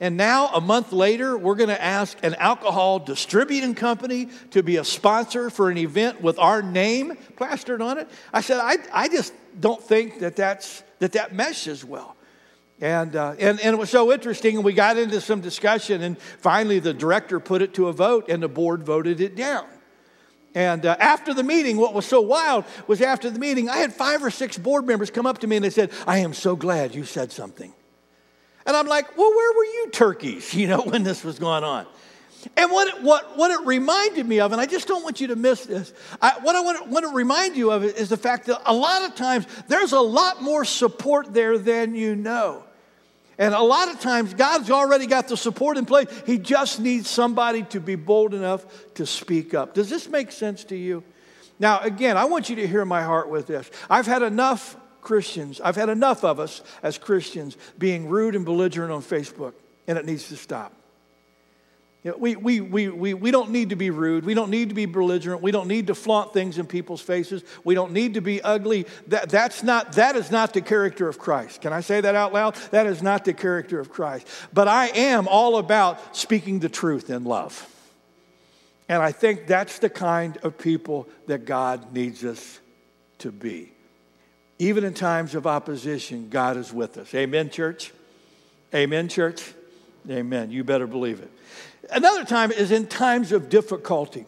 And 0.00 0.16
now, 0.16 0.48
a 0.48 0.60
month 0.60 0.92
later, 0.92 1.38
we're 1.38 1.54
going 1.54 1.68
to 1.68 1.82
ask 1.82 2.18
an 2.22 2.34
alcohol 2.34 2.98
distributing 2.98 3.74
company 3.74 4.28
to 4.50 4.62
be 4.62 4.76
a 4.76 4.84
sponsor 4.84 5.50
for 5.50 5.70
an 5.70 5.78
event 5.78 6.20
with 6.20 6.38
our 6.38 6.62
name 6.62 7.16
plastered 7.36 7.80
on 7.80 7.98
it. 7.98 8.08
I 8.32 8.40
said, 8.40 8.58
I, 8.60 8.76
I 8.92 9.08
just 9.08 9.32
don't 9.58 9.82
think 9.82 10.18
that 10.20 10.34
that's, 10.34 10.82
that, 10.98 11.12
that 11.12 11.34
meshes 11.34 11.84
well. 11.84 12.16
And, 12.80 13.14
uh, 13.14 13.34
and, 13.38 13.60
and 13.60 13.74
it 13.74 13.78
was 13.78 13.90
so 13.90 14.12
interesting, 14.12 14.56
and 14.56 14.64
we 14.64 14.72
got 14.72 14.98
into 14.98 15.20
some 15.20 15.40
discussion, 15.40 16.02
and 16.02 16.18
finally 16.18 16.80
the 16.80 16.92
director 16.92 17.38
put 17.38 17.62
it 17.62 17.74
to 17.74 17.88
a 17.88 17.92
vote, 17.92 18.28
and 18.28 18.42
the 18.42 18.48
board 18.48 18.82
voted 18.82 19.20
it 19.20 19.36
down. 19.36 19.66
And 20.54 20.86
uh, 20.86 20.96
after 21.00 21.34
the 21.34 21.42
meeting, 21.42 21.76
what 21.76 21.94
was 21.94 22.06
so 22.06 22.20
wild 22.20 22.64
was 22.86 23.00
after 23.00 23.28
the 23.28 23.40
meeting, 23.40 23.68
I 23.68 23.78
had 23.78 23.92
five 23.92 24.22
or 24.22 24.30
six 24.30 24.56
board 24.56 24.86
members 24.86 25.10
come 25.10 25.26
up 25.26 25.38
to 25.38 25.46
me 25.48 25.56
and 25.56 25.64
they 25.64 25.70
said, 25.70 25.90
I 26.06 26.18
am 26.18 26.32
so 26.32 26.54
glad 26.54 26.94
you 26.94 27.04
said 27.04 27.32
something. 27.32 27.72
And 28.64 28.76
I'm 28.76 28.86
like, 28.86 29.16
well, 29.16 29.30
where 29.30 29.52
were 29.52 29.64
you 29.64 29.90
turkeys, 29.90 30.54
you 30.54 30.68
know, 30.68 30.82
when 30.82 31.02
this 31.02 31.24
was 31.24 31.38
going 31.40 31.64
on? 31.64 31.86
And 32.56 32.70
what 32.70 32.88
it, 32.88 33.02
what, 33.02 33.36
what 33.36 33.50
it 33.50 33.66
reminded 33.66 34.26
me 34.26 34.40
of, 34.40 34.52
and 34.52 34.60
I 34.60 34.66
just 34.66 34.86
don't 34.88 35.02
want 35.02 35.20
you 35.20 35.28
to 35.28 35.36
miss 35.36 35.64
this, 35.64 35.92
I, 36.20 36.32
what 36.42 36.56
I 36.56 36.60
want 36.60 36.84
to, 36.84 36.90
want 36.90 37.04
to 37.04 37.14
remind 37.14 37.56
you 37.56 37.70
of 37.70 37.84
is 37.84 38.08
the 38.08 38.16
fact 38.16 38.46
that 38.46 38.60
a 38.66 38.74
lot 38.74 39.02
of 39.02 39.14
times 39.14 39.46
there's 39.68 39.92
a 39.92 40.00
lot 40.00 40.42
more 40.42 40.64
support 40.64 41.32
there 41.32 41.58
than 41.58 41.94
you 41.94 42.16
know. 42.16 42.64
And 43.38 43.52
a 43.52 43.60
lot 43.60 43.88
of 43.88 43.98
times, 43.98 44.32
God's 44.32 44.70
already 44.70 45.06
got 45.06 45.26
the 45.26 45.36
support 45.36 45.76
in 45.76 45.86
place. 45.86 46.06
He 46.24 46.38
just 46.38 46.78
needs 46.78 47.10
somebody 47.10 47.64
to 47.64 47.80
be 47.80 47.96
bold 47.96 48.32
enough 48.32 48.64
to 48.94 49.06
speak 49.06 49.54
up. 49.54 49.74
Does 49.74 49.90
this 49.90 50.08
make 50.08 50.30
sense 50.30 50.62
to 50.64 50.76
you? 50.76 51.02
Now, 51.58 51.80
again, 51.80 52.16
I 52.16 52.26
want 52.26 52.48
you 52.48 52.56
to 52.56 52.66
hear 52.66 52.84
my 52.84 53.02
heart 53.02 53.28
with 53.28 53.46
this. 53.46 53.70
I've 53.90 54.06
had 54.06 54.22
enough 54.22 54.76
Christians, 55.00 55.60
I've 55.60 55.76
had 55.76 55.90
enough 55.90 56.24
of 56.24 56.40
us 56.40 56.62
as 56.82 56.96
Christians 56.96 57.58
being 57.76 58.08
rude 58.08 58.34
and 58.34 58.44
belligerent 58.44 58.90
on 58.90 59.02
Facebook, 59.02 59.52
and 59.86 59.98
it 59.98 60.06
needs 60.06 60.28
to 60.28 60.36
stop. 60.36 60.72
You 62.04 62.10
know, 62.10 62.18
we, 62.18 62.36
we, 62.36 62.60
we, 62.60 62.88
we, 62.90 63.14
we 63.14 63.30
don't 63.30 63.48
need 63.48 63.70
to 63.70 63.76
be 63.76 63.88
rude. 63.88 64.26
We 64.26 64.34
don't 64.34 64.50
need 64.50 64.68
to 64.68 64.74
be 64.74 64.84
belligerent. 64.84 65.40
We 65.40 65.50
don't 65.50 65.68
need 65.68 65.86
to 65.86 65.94
flaunt 65.94 66.34
things 66.34 66.58
in 66.58 66.66
people's 66.66 67.00
faces. 67.00 67.42
We 67.64 67.74
don't 67.74 67.92
need 67.92 68.14
to 68.14 68.20
be 68.20 68.42
ugly. 68.42 68.86
That, 69.08 69.30
that's 69.30 69.62
not, 69.62 69.92
that 69.92 70.14
is 70.14 70.30
not 70.30 70.52
the 70.52 70.60
character 70.60 71.08
of 71.08 71.18
Christ. 71.18 71.62
Can 71.62 71.72
I 71.72 71.80
say 71.80 72.02
that 72.02 72.14
out 72.14 72.34
loud? 72.34 72.56
That 72.72 72.86
is 72.86 73.02
not 73.02 73.24
the 73.24 73.32
character 73.32 73.80
of 73.80 73.90
Christ. 73.90 74.28
But 74.52 74.68
I 74.68 74.88
am 74.88 75.26
all 75.28 75.56
about 75.56 76.14
speaking 76.14 76.58
the 76.58 76.68
truth 76.68 77.08
in 77.08 77.24
love. 77.24 77.70
And 78.86 79.02
I 79.02 79.10
think 79.10 79.46
that's 79.46 79.78
the 79.78 79.88
kind 79.88 80.36
of 80.42 80.58
people 80.58 81.08
that 81.26 81.46
God 81.46 81.94
needs 81.94 82.22
us 82.22 82.60
to 83.20 83.32
be. 83.32 83.72
Even 84.58 84.84
in 84.84 84.92
times 84.92 85.34
of 85.34 85.46
opposition, 85.46 86.28
God 86.28 86.58
is 86.58 86.70
with 86.70 86.98
us. 86.98 87.14
Amen, 87.14 87.48
church? 87.48 87.94
Amen, 88.74 89.08
church? 89.08 89.54
Amen. 90.10 90.50
You 90.50 90.64
better 90.64 90.86
believe 90.86 91.20
it. 91.20 91.30
Another 91.90 92.24
time 92.24 92.52
is 92.52 92.70
in 92.70 92.86
times 92.86 93.32
of 93.32 93.48
difficulty. 93.48 94.26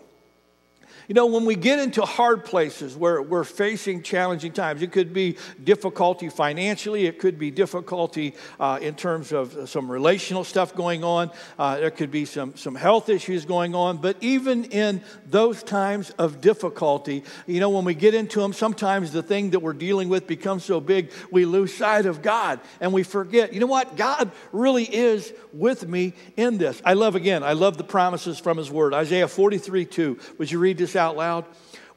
You 1.08 1.14
know, 1.14 1.26
when 1.26 1.44
we 1.44 1.54
get 1.54 1.78
into 1.78 2.02
hard 2.02 2.44
places 2.44 2.96
where 2.96 3.22
we're 3.22 3.44
facing 3.44 4.02
challenging 4.02 4.50
times, 4.52 4.82
it 4.82 4.90
could 4.90 5.12
be 5.12 5.36
difficulty 5.62 6.28
financially, 6.28 7.06
it 7.06 7.20
could 7.20 7.38
be 7.38 7.52
difficulty 7.52 8.34
uh, 8.58 8.80
in 8.82 8.96
terms 8.96 9.32
of 9.32 9.68
some 9.68 9.90
relational 9.90 10.42
stuff 10.42 10.74
going 10.74 11.04
on, 11.04 11.30
uh, 11.58 11.78
there 11.78 11.92
could 11.92 12.10
be 12.10 12.24
some, 12.24 12.56
some 12.56 12.74
health 12.74 13.08
issues 13.08 13.44
going 13.44 13.74
on. 13.74 13.98
But 13.98 14.16
even 14.20 14.64
in 14.64 15.00
those 15.28 15.62
times 15.62 16.10
of 16.10 16.40
difficulty, 16.40 17.22
you 17.46 17.60
know, 17.60 17.70
when 17.70 17.84
we 17.84 17.94
get 17.94 18.14
into 18.14 18.40
them, 18.40 18.52
sometimes 18.52 19.12
the 19.12 19.22
thing 19.22 19.50
that 19.50 19.60
we're 19.60 19.74
dealing 19.74 20.08
with 20.08 20.26
becomes 20.26 20.64
so 20.64 20.80
big, 20.80 21.12
we 21.30 21.44
lose 21.44 21.72
sight 21.72 22.06
of 22.06 22.20
God 22.20 22.58
and 22.80 22.92
we 22.92 23.04
forget, 23.04 23.52
you 23.52 23.60
know 23.60 23.66
what? 23.66 23.96
God 23.96 24.32
really 24.50 24.84
is 24.84 25.32
with 25.52 25.86
me 25.86 26.14
in 26.36 26.58
this. 26.58 26.82
I 26.84 26.94
love, 26.94 27.14
again, 27.14 27.44
I 27.44 27.52
love 27.52 27.76
the 27.76 27.84
promises 27.84 28.40
from 28.40 28.58
His 28.58 28.70
Word. 28.72 28.92
Isaiah 28.92 29.28
43 29.28 29.84
2. 29.84 30.18
Would 30.38 30.50
you 30.50 30.58
read 30.58 30.78
out 30.96 31.16
loud? 31.16 31.44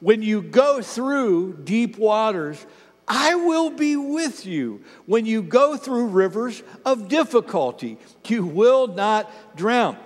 When 0.00 0.22
you 0.22 0.42
go 0.42 0.80
through 0.80 1.58
deep 1.64 1.98
waters, 1.98 2.64
I 3.06 3.34
will 3.34 3.70
be 3.70 3.96
with 3.96 4.46
you. 4.46 4.84
When 5.06 5.26
you 5.26 5.42
go 5.42 5.76
through 5.76 6.06
rivers 6.06 6.62
of 6.86 7.08
difficulty, 7.08 7.98
you 8.28 8.46
will 8.46 8.86
not 8.86 9.56
drown. 9.56 9.98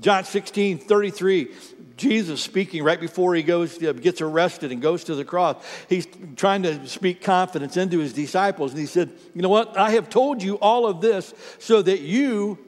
John 0.00 0.24
16, 0.24 0.78
33. 0.78 1.48
Jesus 1.96 2.42
speaking 2.42 2.82
right 2.82 3.00
before 3.00 3.34
he 3.34 3.42
goes 3.42 3.82
uh, 3.82 3.92
gets 3.92 4.20
arrested 4.20 4.72
and 4.72 4.82
goes 4.82 5.04
to 5.04 5.14
the 5.14 5.24
cross. 5.24 5.56
He's 5.88 6.06
trying 6.36 6.64
to 6.64 6.86
speak 6.88 7.22
confidence 7.22 7.76
into 7.76 7.98
his 7.98 8.12
disciples. 8.12 8.72
And 8.72 8.80
he 8.80 8.86
said, 8.86 9.12
You 9.34 9.42
know 9.42 9.48
what? 9.48 9.78
I 9.78 9.92
have 9.92 10.10
told 10.10 10.42
you 10.42 10.56
all 10.56 10.86
of 10.86 11.00
this 11.00 11.32
so 11.58 11.80
that 11.82 12.00
you 12.00 12.58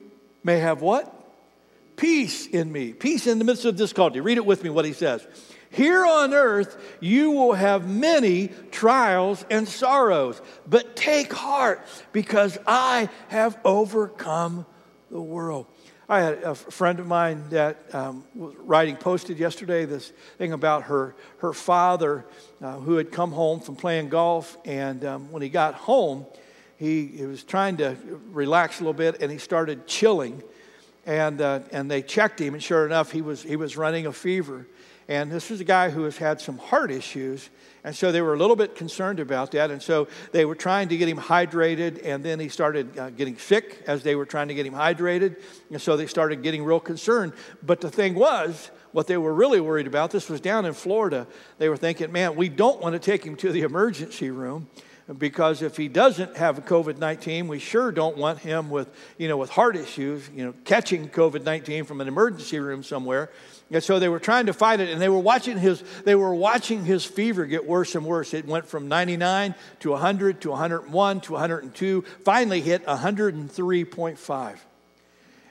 may 0.45 0.59
have 0.61 0.81
what? 0.81 1.13
Peace 1.97 2.47
in 2.47 2.71
me. 2.71 2.93
Peace 2.93 3.27
in 3.27 3.39
the 3.39 3.45
midst 3.45 3.65
of 3.65 3.77
difficulty. 3.77 4.21
Read 4.21 4.39
it 4.39 4.47
with 4.47 4.63
me 4.63 4.71
what 4.71 4.85
he 4.85 4.93
says. 4.93 5.27
Here 5.71 6.05
on 6.05 6.33
earth, 6.33 6.97
you 7.01 7.33
will 7.33 7.55
have 7.55 7.89
many 7.89 8.49
trials 8.71 9.45
and 9.51 9.69
sorrows, 9.69 10.41
but 10.67 10.97
take 10.97 11.33
heart 11.33 11.87
because 12.13 12.57
I 12.67 13.09
have 13.29 13.59
overcome 13.65 14.67
the 15.11 15.21
world. 15.21 15.67
I 16.09 16.21
had 16.21 16.45
a 16.45 16.55
friend 16.55 17.01
of 17.01 17.07
mine 17.07 17.45
that 17.51 17.93
um, 17.93 18.25
was 18.37 18.55
writing, 18.59 18.97
posted 18.97 19.39
yesterday 19.41 19.87
this 19.87 20.13
thing 20.39 20.53
about 20.53 20.85
her, 20.85 21.17
her 21.39 21.53
father 21.53 22.25
uh, 22.63 22.79
who 22.79 22.97
had 22.97 23.11
come 23.11 23.33
home 23.33 23.59
from 23.59 23.75
playing 23.75 24.09
golf. 24.09 24.57
And 24.65 25.05
um, 25.05 25.33
when 25.33 25.43
he 25.43 25.49
got 25.49 25.75
home, 25.75 26.25
he, 26.77 27.07
he 27.07 27.27
was 27.27 27.43
trying 27.43 27.79
to 27.79 27.97
relax 28.31 28.79
a 28.79 28.85
little 28.85 28.95
bit 28.95 29.21
and 29.21 29.33
he 29.33 29.39
started 29.39 29.89
chilling. 29.89 30.43
And, 31.07 31.41
uh, 31.41 31.61
and 31.73 31.91
they 31.91 32.03
checked 32.03 32.41
him, 32.41 32.55
and 32.55 32.63
sure 32.63 32.85
enough, 32.85 33.13
he 33.13 33.23
was, 33.23 33.41
he 33.41 33.55
was 33.55 33.77
running 33.77 34.07
a 34.07 34.13
fever. 34.13 34.67
And 35.09 35.31
this 35.31 35.51
is 35.51 35.61
a 35.61 35.65
guy 35.65 35.91
who 35.91 36.03
has 36.03 36.17
had 36.17 36.41
some 36.41 36.59
heart 36.59 36.91
issues. 36.91 37.51
And 37.85 37.95
so 37.95 38.11
they 38.11 38.21
were 38.21 38.35
a 38.35 38.37
little 38.37 38.57
bit 38.57 38.75
concerned 38.75 39.21
about 39.21 39.53
that. 39.53 39.71
And 39.71 39.81
so 39.81 40.09
they 40.33 40.45
were 40.45 40.57
trying 40.57 40.89
to 40.89 40.97
get 40.97 41.09
him 41.09 41.19
hydrated. 41.19 42.01
And 42.05 42.25
then 42.25 42.41
he 42.41 42.49
started 42.49 42.99
uh, 42.99 43.11
getting 43.11 43.39
sick 43.39 43.85
as 43.87 44.03
they 44.03 44.17
were 44.17 44.27
trying 44.27 44.49
to 44.49 44.55
get 44.55 44.67
him 44.67 44.75
hydrated. 44.75 45.41
And 45.71 45.81
so 45.81 45.97
they 45.97 46.09
started 46.09 46.43
getting 46.43 46.65
real 46.65 46.81
concerned. 46.81 47.35
But 47.63 47.81
the 47.81 47.91
thing 47.91 48.15
was, 48.15 48.71
what 48.91 49.07
they 49.07 49.17
were 49.17 49.35
really 49.35 49.61
worried 49.61 49.87
about, 49.87 50.11
this 50.11 50.29
was 50.29 50.41
down 50.41 50.65
in 50.65 50.73
Florida. 50.73 51.27
They 51.59 51.69
were 51.69 51.77
thinking, 51.77 52.11
man, 52.11 52.35
we 52.35 52.49
don't 52.49 52.81
want 52.81 52.95
to 52.95 52.99
take 52.99 53.25
him 53.25 53.37
to 53.37 53.53
the 53.53 53.61
emergency 53.61 54.31
room 54.31 54.69
because 55.19 55.63
if 55.63 55.77
he 55.77 55.87
doesn't 55.87 56.37
have 56.37 56.65
COVID 56.65 56.99
19, 56.99 57.47
we 57.47 57.59
sure 57.59 57.93
don't 57.93 58.17
want 58.17 58.41
him 58.41 58.71
with, 58.71 58.89
you 59.19 59.29
know, 59.29 59.37
with 59.37 59.51
heart 59.51 59.77
issues, 59.77 60.29
you 60.35 60.45
know, 60.45 60.55
catching 60.65 61.09
COVID 61.09 61.45
19 61.45 61.85
from 61.85 62.01
an 62.01 62.09
emergency 62.09 62.59
room 62.59 62.83
somewhere. 62.83 63.31
And 63.71 63.83
so 63.83 63.99
they 63.99 64.09
were 64.09 64.21
trying 64.21 64.47
to 64.47 64.53
fight 64.53 64.79
it, 64.79 64.91
and 64.91 65.03
they 65.03 65.09
were 65.09 65.19
watching 65.19 65.59
his, 65.59 65.83
they 66.05 66.15
were 66.15 66.35
watching 66.35 66.85
his 66.85 67.05
fever 67.05 67.47
get 67.47 67.67
worse 67.67 67.95
and 67.97 68.07
worse. 68.07 68.33
It 68.33 68.47
went 68.47 68.67
from 68.67 68.87
99 68.87 69.55
to 69.81 69.91
100 69.91 70.41
to 70.43 70.51
101 70.51 71.21
to 71.23 71.33
102, 71.33 72.03
finally 72.25 72.61
hit 72.61 72.87
103.5. 72.87 74.59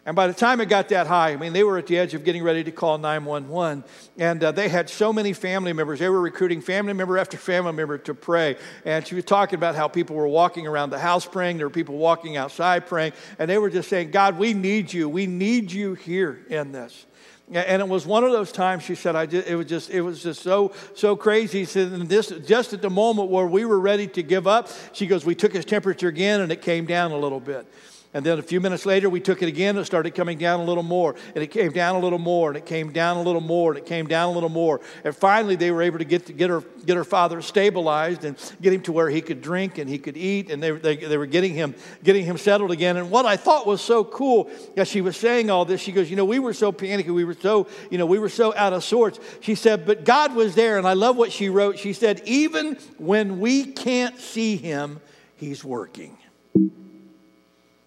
And 0.08 0.16
by 0.16 0.28
the 0.28 0.34
time 0.34 0.62
it 0.62 0.70
got 0.70 0.90
that 0.90 1.08
high, 1.08 1.32
I 1.32 1.36
mean, 1.36 1.52
they 1.52 1.64
were 1.64 1.80
at 1.80 1.88
the 1.88 1.98
edge 1.98 2.14
of 2.14 2.24
getting 2.24 2.44
ready 2.44 2.64
to 2.64 2.72
call 2.72 3.00
911. 3.00 3.84
And 4.20 4.44
uh, 4.44 4.52
they 4.52 4.70
had 4.70 4.88
so 4.88 5.12
many 5.12 5.34
family 5.34 5.74
members. 5.74 6.00
They 6.00 6.10
were 6.10 6.22
recruiting 6.22 6.62
family 6.62 6.94
member 6.94 7.18
after 7.18 7.38
family 7.38 7.72
member 7.72 7.98
to 7.98 8.14
pray. 8.14 8.58
And 8.86 9.06
she 9.06 9.16
was 9.16 9.26
talking 9.26 9.58
about 9.58 9.74
how 9.74 9.88
people 9.88 10.16
were 10.16 10.28
walking 10.28 10.68
around 10.68 10.92
the 10.92 11.00
house 11.00 11.26
praying. 11.26 11.58
There 11.58 11.66
were 11.66 11.72
people 11.72 11.98
walking 11.98 12.38
outside 12.38 12.86
praying. 12.86 13.14
And 13.40 13.50
they 13.50 13.58
were 13.58 13.72
just 13.72 13.90
saying, 13.90 14.12
God, 14.12 14.38
we 14.38 14.54
need 14.54 14.94
you. 14.94 15.10
We 15.10 15.26
need 15.26 15.72
you 15.72 15.96
here 15.96 16.46
in 16.50 16.72
this. 16.72 17.08
And 17.52 17.80
it 17.80 17.88
was 17.88 18.08
one 18.08 18.24
of 18.24 18.32
those 18.32 18.52
times 18.52 18.82
she 18.82 18.96
said, 18.96 19.16
I 19.16 19.28
just, 19.28 19.48
it 19.48 19.56
was 19.56 19.68
just, 19.68 19.90
it 19.92 20.02
was 20.02 20.24
just 20.24 20.42
so, 20.42 20.74
so 20.96 21.16
crazy. 21.16 21.60
She 21.60 21.66
said, 21.66 21.92
and 21.92 22.10
this, 22.10 22.30
just 22.46 22.74
at 22.74 22.82
the 22.82 22.90
moment 22.90 23.30
where 23.30 23.46
we 23.46 23.66
were 23.66 23.80
ready 23.80 24.08
to 24.08 24.24
give 24.24 24.48
up, 24.48 24.68
she 24.94 25.06
goes, 25.06 25.26
we 25.26 25.36
took 25.36 25.54
his 25.54 25.64
temperature 25.64 26.08
again 26.08 26.42
and 26.42 26.52
it 26.52 26.64
came 26.64 26.86
down 26.86 27.12
a 27.12 27.18
little 27.18 27.40
bit. 27.40 27.68
And 28.16 28.26
then 28.26 28.40
a 28.40 28.42
few 28.42 28.62
minutes 28.62 28.86
later, 28.86 29.10
we 29.10 29.20
took 29.20 29.42
it 29.42 29.50
again. 29.50 29.78
It 29.78 29.84
started 29.84 30.16
coming 30.16 30.38
down 30.38 30.62
a 30.62 30.64
little 30.64 30.84
more. 30.84 31.16
And 31.36 31.44
it 31.44 31.48
came 31.48 31.74
down 31.74 31.98
a 31.98 32.00
little 32.00 32.18
more. 32.18 32.50
And 32.50 32.56
it 32.56 32.66
came 32.66 32.94
down 32.94 33.18
a 33.18 33.22
little 33.22 33.42
more. 33.42 33.72
And 33.72 33.78
it 33.78 33.86
came 33.86 34.08
down 34.08 34.30
a 34.30 34.32
little 34.32 34.48
more. 34.48 34.80
And 35.04 35.14
finally, 35.14 35.58
they 35.58 35.70
were 35.70 35.82
able 35.82 35.98
to 35.98 36.06
get, 36.06 36.28
to 36.28 36.34
get, 36.34 36.50
her, 36.50 36.62
get 36.86 36.96
her 36.96 37.04
father 37.04 37.42
stabilized 37.42 38.24
and 38.24 38.38
get 38.62 38.72
him 38.72 38.80
to 38.84 38.94
where 38.94 39.10
he 39.10 39.20
could 39.20 39.42
drink 39.42 39.80
and 39.80 39.90
he 39.90 39.98
could 39.98 40.16
eat. 40.16 40.50
And 40.50 40.64
they, 40.64 40.72
they, 40.72 40.96
they 40.96 41.18
were 41.18 41.26
getting 41.26 41.54
him, 41.54 41.76
getting 42.06 42.24
him 42.24 42.38
settled 42.38 42.72
again. 42.72 42.96
And 42.96 43.12
what 43.12 43.26
I 43.26 43.36
thought 43.36 43.68
was 43.68 43.82
so 43.82 44.06
cool, 44.06 44.50
as 44.78 44.88
she 44.88 45.02
was 45.02 45.18
saying 45.18 45.50
all 45.50 45.66
this, 45.66 45.82
she 45.82 45.92
goes, 45.92 46.10
You 46.10 46.16
know, 46.16 46.24
we 46.24 46.40
were 46.40 46.54
so 46.54 46.72
panicky. 46.72 47.12
We 47.12 47.26
were 47.26 47.34
so, 47.34 47.68
you 47.92 47.98
know, 47.98 48.06
we 48.06 48.20
were 48.20 48.30
so 48.30 48.56
out 48.56 48.72
of 48.72 48.86
sorts. 48.86 49.20
She 49.42 49.56
said, 49.56 49.86
But 49.86 50.06
God 50.06 50.36
was 50.36 50.56
there. 50.56 50.78
And 50.78 50.88
I 50.88 50.94
love 50.94 51.18
what 51.18 51.34
she 51.34 51.50
wrote. 51.50 51.80
She 51.80 51.92
said, 51.92 52.22
Even 52.24 52.76
when 52.98 53.42
we 53.42 53.66
can't 53.66 54.18
see 54.22 54.56
him, 54.56 55.02
he's 55.36 55.66
working. 55.66 56.18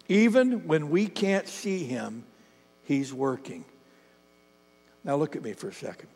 Even 0.09 0.67
when 0.67 0.89
we 0.89 1.07
can't 1.07 1.47
see 1.47 1.85
him, 1.85 2.25
he's 2.85 3.13
working. 3.13 3.65
Now, 5.05 5.17
look 5.17 5.37
at 5.37 5.43
me 5.43 5.53
for 5.53 5.69
a 5.69 5.73
second. 5.73 6.09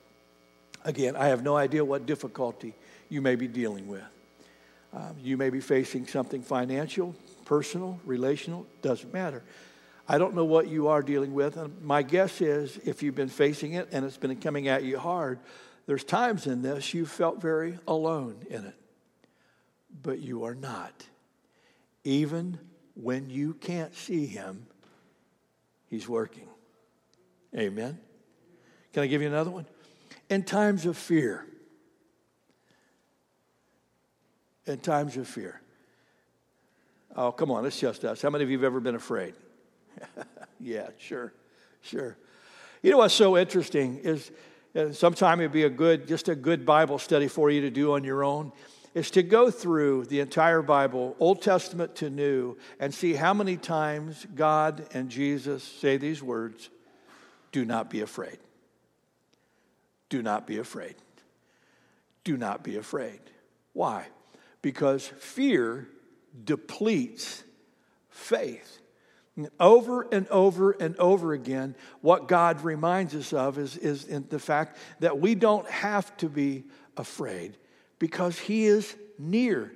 Again, 0.85 1.15
I 1.15 1.29
have 1.29 1.43
no 1.43 1.57
idea 1.57 1.85
what 1.85 2.07
difficulty 2.07 2.75
you 3.09 3.21
may 3.21 3.37
be 3.37 3.47
dealing 3.47 3.87
with. 3.87 4.03
Um, 4.95 5.17
you 5.23 5.37
may 5.37 5.51
be 5.51 5.61
facing 5.61 6.07
something 6.07 6.43
financial, 6.43 7.15
personal, 7.45 8.01
relational, 8.05 8.67
doesn't 8.83 9.13
matter. 9.13 9.43
I 10.09 10.19
don't 10.19 10.35
know 10.35 10.45
what 10.45 10.69
you 10.69 10.89
are 10.89 11.03
dealing 11.03 11.33
with. 11.33 11.57
And 11.57 11.81
my 11.83 12.03
guess 12.03 12.41
is 12.41 12.79
if 12.85 13.03
you've 13.03 13.15
been 13.15 13.29
facing 13.29 13.75
it 13.75 13.89
and 13.93 14.05
it's 14.05 14.17
been 14.17 14.35
coming 14.37 14.69
at 14.69 14.83
you 14.83 14.99
hard, 14.99 15.39
there's 15.87 16.05
times 16.05 16.47
in 16.47 16.63
this 16.63 16.93
you 16.93 17.07
felt 17.07 17.41
very 17.41 17.79
alone 17.87 18.37
in 18.51 18.65
it. 18.65 18.75
But 20.03 20.19
you 20.19 20.45
are 20.45 20.55
not. 20.55 21.07
Even 22.05 22.59
when 22.95 23.31
you 23.31 23.55
can't 23.55 23.95
see 23.95 24.27
him, 24.27 24.67
he's 25.89 26.09
working. 26.09 26.49
Amen. 27.57 27.99
Can 28.93 29.03
I 29.03 29.07
give 29.07 29.23
you 29.23 29.29
another 29.29 29.51
one? 29.51 29.67
In 30.29 30.43
times 30.43 30.87
of 30.87 30.97
fear, 30.97 31.47
in 34.67 34.79
times 34.79 35.17
of 35.17 35.27
fear. 35.27 35.61
Oh, 37.15 37.33
come 37.33 37.51
on, 37.51 37.67
it's 37.67 37.79
just 37.79 38.05
us. 38.05 38.23
How 38.23 38.31
many 38.31 38.45
of 38.45 38.51
you 38.51 38.57
have 38.57 38.65
ever 38.65 38.81
been 38.81 38.95
afraid? 38.95 39.35
yeah, 40.61 40.89
sure, 40.99 41.33
sure. 41.83 42.17
You 42.83 42.91
know 42.91 42.99
what's 42.99 43.15
so 43.15 43.37
interesting 43.37 43.99
is 43.99 44.31
uh, 44.75 44.93
sometime 44.93 45.41
it'd 45.41 45.53
be 45.53 45.65
a 45.65 45.71
good, 45.71 46.09
just 46.09 46.29
a 46.29 46.35
good 46.35 46.65
Bible 46.65 46.99
study 46.99 47.29
for 47.29 47.51
you 47.51 47.61
to 47.63 47.71
do 47.71 47.93
on 47.93 48.05
your 48.05 48.25
own, 48.25 48.53
is 48.95 49.11
to 49.13 49.23
go 49.23 49.51
through 49.51 50.05
the 50.07 50.21
entire 50.21 50.63
Bible, 50.63 51.17
Old 51.19 51.41
Testament 51.41 51.97
to 51.97 52.11
New, 52.11 52.57
and 52.79 52.93
see 52.93 53.15
how 53.15 53.33
many 53.33 53.57
times 53.57 54.27
God 54.35 54.87
and 54.93 55.09
Jesus 55.09 55.63
say 55.63 55.97
these 55.97 56.23
words 56.23 56.69
do 57.53 57.65
not 57.65 57.89
be 57.89 58.01
afraid. 58.01 58.39
Do 60.09 60.23
not 60.23 60.47
be 60.47 60.59
afraid. 60.59 60.95
Do 62.25 62.37
not 62.37 62.63
be 62.63 62.77
afraid. 62.77 63.21
Why? 63.73 64.07
Because 64.61 65.07
fear 65.07 65.89
depletes 66.45 67.43
faith. 68.11 68.79
Over 69.59 70.07
and 70.13 70.29
over 70.29 70.73
and 70.73 70.95
over 70.99 71.33
again, 71.33 71.75
what 72.03 72.29
God 72.29 72.63
reminds 72.63 73.15
us 73.15 73.33
of 73.33 73.59
is, 73.59 73.79
is 73.79 74.05
the 74.05 74.39
fact 74.39 74.77
that 75.01 75.19
we 75.19 75.35
don't 75.35 75.69
have 75.71 76.15
to 76.19 76.29
be 76.29 76.65
afraid 76.99 77.57
because 78.03 78.37
He 78.37 78.65
is 78.65 78.97
near 79.17 79.73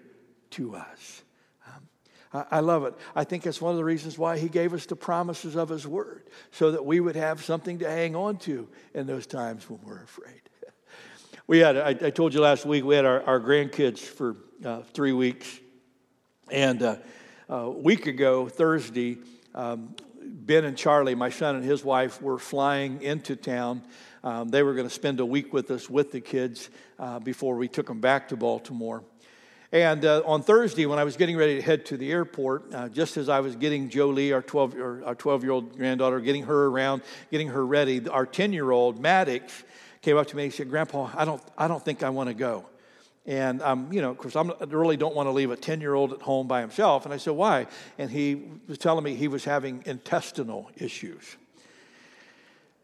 to 0.50 0.75
us. 0.75 1.23
Um, 1.64 1.88
I, 2.33 2.56
I 2.56 2.59
love 2.59 2.85
it. 2.85 2.95
I 3.14 3.23
think 3.23 3.47
it's 3.47 3.61
one 3.61 3.71
of 3.71 3.76
the 3.76 3.85
reasons 3.85 4.18
why 4.18 4.37
He 4.37 4.49
gave 4.49 4.75
us 4.75 4.85
the 4.85 4.97
promises 4.97 5.54
of 5.54 5.68
His 5.68 5.87
Word, 5.87 6.25
so 6.50 6.73
that 6.73 6.85
we 6.85 6.99
would 6.99 7.14
have 7.14 7.45
something 7.45 7.78
to 7.78 7.88
hang 7.88 8.16
on 8.16 8.38
to 8.38 8.66
in 8.95 9.06
those 9.06 9.28
times 9.28 9.71
when 9.71 9.78
we're 9.85 10.02
afraid. 10.02 10.40
we 11.47 11.61
had, 11.61 11.76
I, 11.76 11.90
I 11.90 12.11
told 12.11 12.35
you 12.35 12.40
last 12.40 12.66
week, 12.66 12.85
we 12.85 12.97
had 12.97 13.04
our, 13.04 13.23
our 13.23 13.38
grandkids 13.38 14.00
for 14.00 14.35
uh, 14.64 14.80
three 14.92 15.12
weeks. 15.12 15.61
And 16.50 16.83
uh, 16.83 16.97
a 17.49 17.71
week 17.71 18.09
ago, 18.09 18.49
Thursday, 18.49 19.18
um, 19.54 19.95
Ben 20.21 20.64
and 20.64 20.76
Charlie, 20.76 21.14
my 21.14 21.30
son 21.30 21.54
and 21.54 21.64
his 21.64 21.85
wife, 21.85 22.21
were 22.21 22.40
flying 22.40 23.02
into 23.02 23.37
town. 23.37 23.83
Um, 24.26 24.49
they 24.49 24.64
were 24.64 24.75
going 24.75 24.88
to 24.88 24.92
spend 24.92 25.21
a 25.21 25.25
week 25.25 25.52
with 25.52 25.71
us 25.71 25.88
with 25.88 26.11
the 26.11 26.21
kids 26.21 26.68
uh, 26.99 27.21
before 27.21 27.54
we 27.54 27.68
took 27.68 27.87
them 27.87 28.00
back 28.00 28.30
to 28.30 28.37
Baltimore. 28.37 29.04
And 29.71 30.04
uh, 30.04 30.25
on 30.26 30.42
Thursday, 30.42 30.85
when 30.87 30.99
I 30.99 31.04
was 31.04 31.16
getting 31.16 31.37
ready 31.37 31.54
to 31.54 31.62
head 31.62 31.87
to 31.87 31.97
the 31.97 32.11
airport, 32.11 32.75
uh, 32.75 32.88
just 32.88 33.18
as 33.18 33.28
I 33.28 33.38
was 33.38 33.54
getting 33.54 33.88
Jolie, 33.88 34.33
our 34.33 34.42
12, 34.42 34.80
our 34.80 35.14
12 35.14 35.45
year 35.45 35.52
old 35.52 35.76
granddaughter, 35.76 36.18
getting 36.18 36.42
her 36.42 36.66
around, 36.66 37.02
getting 37.30 37.47
her 37.47 37.64
ready, 37.64 38.09
our 38.09 38.26
10 38.26 38.52
year 38.52 38.73
old 38.73 38.99
Maddox 39.00 39.62
came 40.02 40.16
up 40.16 40.26
to 40.26 40.37
me 40.37 40.47
and 40.47 40.52
said, 40.52 40.71
Grandpa, 40.71 41.09
I 41.14 41.25
don't, 41.25 41.42
I 41.56 41.68
don't 41.68 41.85
think 41.85 42.02
I 42.02 42.11
want 42.11 42.28
to 42.28 42.35
go. 42.35 42.66
And 43.26 43.62
I'm, 43.62 43.92
you 43.92 44.02
know, 44.02 44.11
of 44.11 44.18
course, 44.18 44.35
I'm, 44.35 44.50
I 44.50 44.64
really 44.64 44.97
don't 44.97 45.14
want 45.14 45.28
to 45.28 45.33
leave 45.33 45.52
a 45.52 45.56
10 45.56 45.80
year 45.80 45.95
old 45.95 46.12
at 46.12 46.23
home 46.23 46.49
by 46.49 46.62
himself. 46.62 47.04
And 47.04 47.14
I 47.14 47.18
said, 47.18 47.35
why? 47.35 47.68
And 47.97 48.11
he 48.11 48.42
was 48.66 48.78
telling 48.78 49.04
me 49.04 49.14
he 49.14 49.28
was 49.28 49.45
having 49.45 49.85
intestinal 49.87 50.68
issues. 50.76 51.37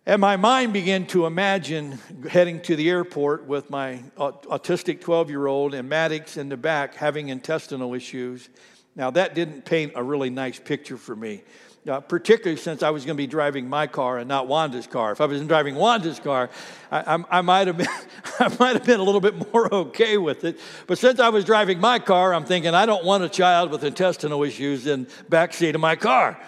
And 0.05 0.21
my 0.21 0.37
mind 0.37 0.73
began 0.73 1.07
to 1.09 1.27
imagine 1.27 1.99
heading 2.29 2.61
to 2.63 2.75
the 2.75 2.91
airport 2.91 3.47
with 3.47 3.71
my 3.71 4.03
autistic 4.17 5.01
12 5.01 5.31
year 5.31 5.47
old 5.47 5.75
and 5.75 5.89
Maddox 5.89 6.37
in 6.37 6.49
the 6.49 6.57
back 6.57 6.95
having 6.95 7.29
intestinal 7.29 7.95
issues. 7.95 8.49
Now, 8.97 9.11
that 9.13 9.35
didn't 9.35 9.65
paint 9.65 9.93
a 9.95 10.03
really 10.03 10.29
nice 10.29 10.59
picture 10.59 10.97
for 10.97 11.15
me 11.15 11.43
uh, 11.89 12.01
particularly 12.01 12.57
since 12.57 12.83
I 12.83 12.91
was 12.91 13.05
going 13.05 13.17
to 13.17 13.23
be 13.23 13.27
driving 13.27 13.69
my 13.69 13.87
car 13.87 14.19
and 14.19 14.29
not 14.29 14.47
Wanda's 14.47 14.87
car. 14.87 15.13
If 15.13 15.21
I 15.21 15.27
was 15.27 15.41
driving 15.43 15.75
Wanda's 15.75 16.21
car, 16.21 16.51
I, 16.91 17.17
I, 17.17 17.39
I, 17.39 17.41
might 17.41 17.67
have 17.67 17.77
been, 17.77 17.89
I 18.39 18.55
might 18.61 18.75
have 18.75 18.85
been 18.85 19.01
a 19.01 19.03
little 19.03 19.21
bit 19.21 19.53
more 19.53 19.73
okay 19.75 20.17
with 20.17 20.45
it. 20.45 20.61
But 20.87 20.99
since 20.99 21.19
I 21.19 21.29
was 21.31 21.45
driving 21.45 21.81
my 21.81 21.99
car, 21.99 22.35
I'm 22.35 22.45
thinking 22.45 22.75
I 22.75 22.87
don't 22.87 23.05
want 23.05 23.25
a 23.25 23.29
child 23.29 23.71
with 23.71 23.83
intestinal 23.85 24.43
issues 24.45 24.87
in 24.87 25.05
the 25.05 25.25
backseat 25.29 25.75
of 25.75 25.81
my 25.81 25.97
car. 25.97 26.39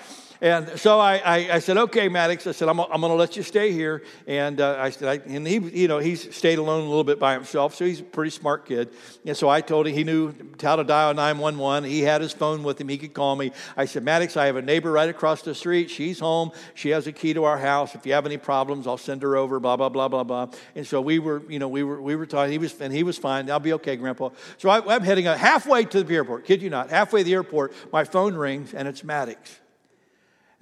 And 0.40 0.78
so 0.78 0.98
I, 0.98 1.16
I, 1.16 1.36
I, 1.54 1.58
said, 1.58 1.76
okay, 1.76 2.08
Maddox. 2.08 2.46
I 2.46 2.52
said, 2.52 2.68
I'm, 2.68 2.80
I'm 2.80 3.00
going 3.00 3.12
to 3.12 3.16
let 3.16 3.36
you 3.36 3.42
stay 3.42 3.72
here. 3.72 4.02
And 4.26 4.60
uh, 4.60 4.76
I 4.78 4.90
said, 4.90 5.08
I, 5.08 5.32
and 5.32 5.46
he, 5.46 5.56
you 5.56 5.88
know, 5.88 5.98
he's 5.98 6.34
stayed 6.34 6.58
alone 6.58 6.82
a 6.82 6.88
little 6.88 7.04
bit 7.04 7.18
by 7.18 7.34
himself, 7.34 7.74
so 7.74 7.84
he's 7.84 8.00
a 8.00 8.04
pretty 8.04 8.30
smart 8.30 8.66
kid. 8.66 8.90
And 9.24 9.36
so 9.36 9.48
I 9.48 9.60
told 9.60 9.86
him 9.86 9.94
he 9.94 10.04
knew 10.04 10.34
how 10.60 10.76
to 10.76 10.84
dial 10.84 11.14
911. 11.14 11.88
He 11.88 12.00
had 12.00 12.20
his 12.20 12.32
phone 12.32 12.62
with 12.62 12.80
him. 12.80 12.88
He 12.88 12.98
could 12.98 13.14
call 13.14 13.36
me. 13.36 13.52
I 13.76 13.84
said, 13.84 14.02
Maddox, 14.02 14.36
I 14.36 14.46
have 14.46 14.56
a 14.56 14.62
neighbor 14.62 14.90
right 14.92 15.08
across 15.08 15.42
the 15.42 15.54
street. 15.54 15.90
She's 15.90 16.18
home. 16.18 16.50
She 16.74 16.90
has 16.90 17.06
a 17.06 17.12
key 17.12 17.34
to 17.34 17.44
our 17.44 17.58
house. 17.58 17.94
If 17.94 18.04
you 18.06 18.12
have 18.12 18.26
any 18.26 18.36
problems, 18.36 18.86
I'll 18.86 18.98
send 18.98 19.22
her 19.22 19.36
over. 19.36 19.60
Blah 19.60 19.76
blah 19.76 19.88
blah 19.88 20.08
blah 20.08 20.24
blah. 20.24 20.48
And 20.74 20.86
so 20.86 21.00
we 21.00 21.18
were, 21.18 21.42
you 21.48 21.58
know, 21.58 21.68
we 21.68 21.82
were 21.82 22.00
we 22.00 22.16
were 22.16 22.26
talking. 22.26 22.52
He 22.52 22.58
was 22.58 22.80
and 22.80 22.92
he 22.92 23.02
was 23.02 23.18
fine. 23.18 23.50
I'll 23.50 23.60
be 23.60 23.72
okay, 23.74 23.96
Grandpa. 23.96 24.30
So 24.58 24.68
I, 24.68 24.94
I'm 24.94 25.02
heading 25.02 25.24
halfway 25.24 25.84
to 25.84 26.02
the 26.02 26.14
airport. 26.14 26.44
Kid 26.44 26.62
you 26.62 26.70
not, 26.70 26.90
halfway 26.90 27.20
to 27.20 27.24
the 27.24 27.34
airport, 27.34 27.72
my 27.92 28.04
phone 28.04 28.34
rings 28.34 28.74
and 28.74 28.88
it's 28.88 29.04
Maddox. 29.04 29.60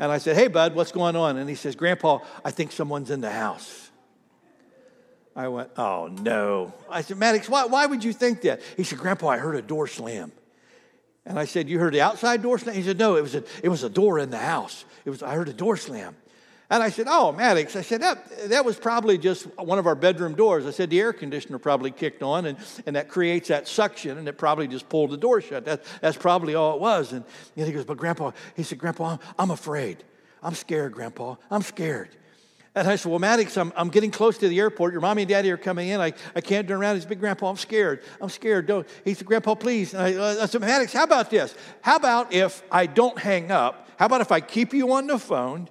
And 0.03 0.11
I 0.11 0.19
said, 0.19 0.35
Hey, 0.35 0.49
bud, 0.49 0.75
what's 0.75 0.91
going 0.91 1.15
on? 1.15 1.37
And 1.37 1.49
he 1.49 1.55
says, 1.55 1.77
Grandpa, 1.77 2.19
I 2.45 2.51
think 2.51 2.73
someone's 2.73 3.12
in 3.12 3.21
the 3.21 3.31
house. 3.31 3.88
I 5.37 5.47
went, 5.47 5.71
Oh, 5.77 6.09
no. 6.09 6.75
I 6.91 7.03
said, 7.03 7.19
Maddox, 7.19 7.49
why, 7.49 7.67
why 7.67 7.87
would 7.87 8.03
you 8.03 8.12
think 8.12 8.41
that? 8.41 8.61
He 8.77 8.83
said, 8.83 8.99
Grandpa, 8.99 9.29
I 9.29 9.38
heard 9.38 9.55
a 9.55 9.62
door 9.62 9.87
slam. 9.87 10.33
And 11.25 11.38
I 11.38 11.45
said, 11.45 11.69
You 11.69 11.79
heard 11.79 11.95
the 11.95 12.01
outside 12.01 12.43
door 12.43 12.59
slam? 12.59 12.75
He 12.75 12.83
said, 12.83 12.99
No, 12.99 13.15
it 13.15 13.21
was 13.21 13.37
a, 13.37 13.45
it 13.62 13.69
was 13.69 13.85
a 13.85 13.88
door 13.88 14.19
in 14.19 14.31
the 14.31 14.38
house. 14.38 14.85
It 15.05 15.11
was, 15.11 15.23
I 15.23 15.37
heard 15.37 15.49
a 15.49 15.53
door 15.53 15.77
slam. 15.77 16.17
And 16.73 16.83
I 16.83 16.89
said, 16.89 17.07
Oh, 17.07 17.33
Maddox, 17.33 17.77
I 17.77 17.83
said, 17.83 18.01
that, 18.01 18.49
that 18.49 18.65
was 18.65 18.79
probably 18.79 19.19
just 19.19 19.45
one 19.59 19.79
of 19.79 19.87
our 19.87 19.95
bedroom 19.95 20.35
doors. 20.35 20.65
I 20.65 20.71
said, 20.71 20.89
The 20.89 21.01
air 21.01 21.13
conditioner 21.13 21.59
probably 21.59 21.91
kicked 21.91 22.23
on, 22.23 22.47
and, 22.47 22.57
and 22.87 22.97
that 22.97 23.11
creates 23.11 23.49
that 23.49 23.69
suction, 23.69 24.17
and 24.17 24.27
it 24.27 24.39
probably 24.39 24.67
just 24.67 24.89
pulled 24.89 25.11
the 25.11 25.19
door 25.19 25.43
shut. 25.43 25.67
That, 25.67 25.85
that's 26.01 26.17
probably 26.17 26.55
all 26.55 26.75
it 26.75 26.81
was. 26.81 27.13
And, 27.13 27.27
and 27.59 27.67
he 27.67 27.75
goes, 27.75 27.85
But 27.85 27.99
Grandpa, 27.99 28.31
he 28.57 28.63
said, 28.63 28.79
Grandpa, 28.79 29.05
I'm, 29.05 29.19
I'm 29.39 29.51
afraid. 29.51 30.03
I'm 30.43 30.55
scared, 30.55 30.95
Grandpa. 30.95 31.35
I'm 31.51 31.61
scared. 31.61 32.09
And 32.75 32.89
I 32.89 32.97
said, 32.97 33.11
Well, 33.11 33.19
Maddox, 33.19 33.55
I'm, 33.59 33.71
I'm 33.77 33.91
getting 33.91 34.11
close 34.11 34.39
to 34.39 34.49
the 34.49 34.59
airport. 34.59 34.93
Your 34.93 35.03
mommy 35.03 35.23
and 35.23 35.29
daddy 35.29 35.51
are 35.51 35.59
coming 35.59 35.91
in. 35.91 36.01
I, 36.01 36.15
I 36.35 36.41
can't 36.41 36.67
turn 36.67 36.81
around. 36.81 36.95
He 36.95 37.01
said, 37.03 37.11
Big 37.11 37.21
Grandpa, 37.21 37.51
I'm 37.51 37.59
scared. 37.59 38.03
I'm 38.19 38.31
scared. 38.31 38.67
Don't. 38.67 38.89
He 39.05 39.13
said, 39.13 39.27
Grandpa, 39.27 39.57
please. 39.57 39.93
And 39.93 40.03
I, 40.03 40.45
I 40.45 40.47
said, 40.47 40.63
Maddox, 40.63 40.95
how 40.95 41.05
about 41.05 41.29
this? 41.29 41.55
How 41.83 41.97
about 41.97 42.33
if 42.33 42.63
I 42.73 42.87
don't 42.87 43.19
hang 43.19 43.51
up? 43.51 43.91
How 43.99 44.07
about 44.07 44.23
if 44.23 44.33
I 44.33 44.41
keep 44.41 44.73
you 44.73 44.95
on 44.95 45.07
the 45.07 45.19
phone 45.19 45.69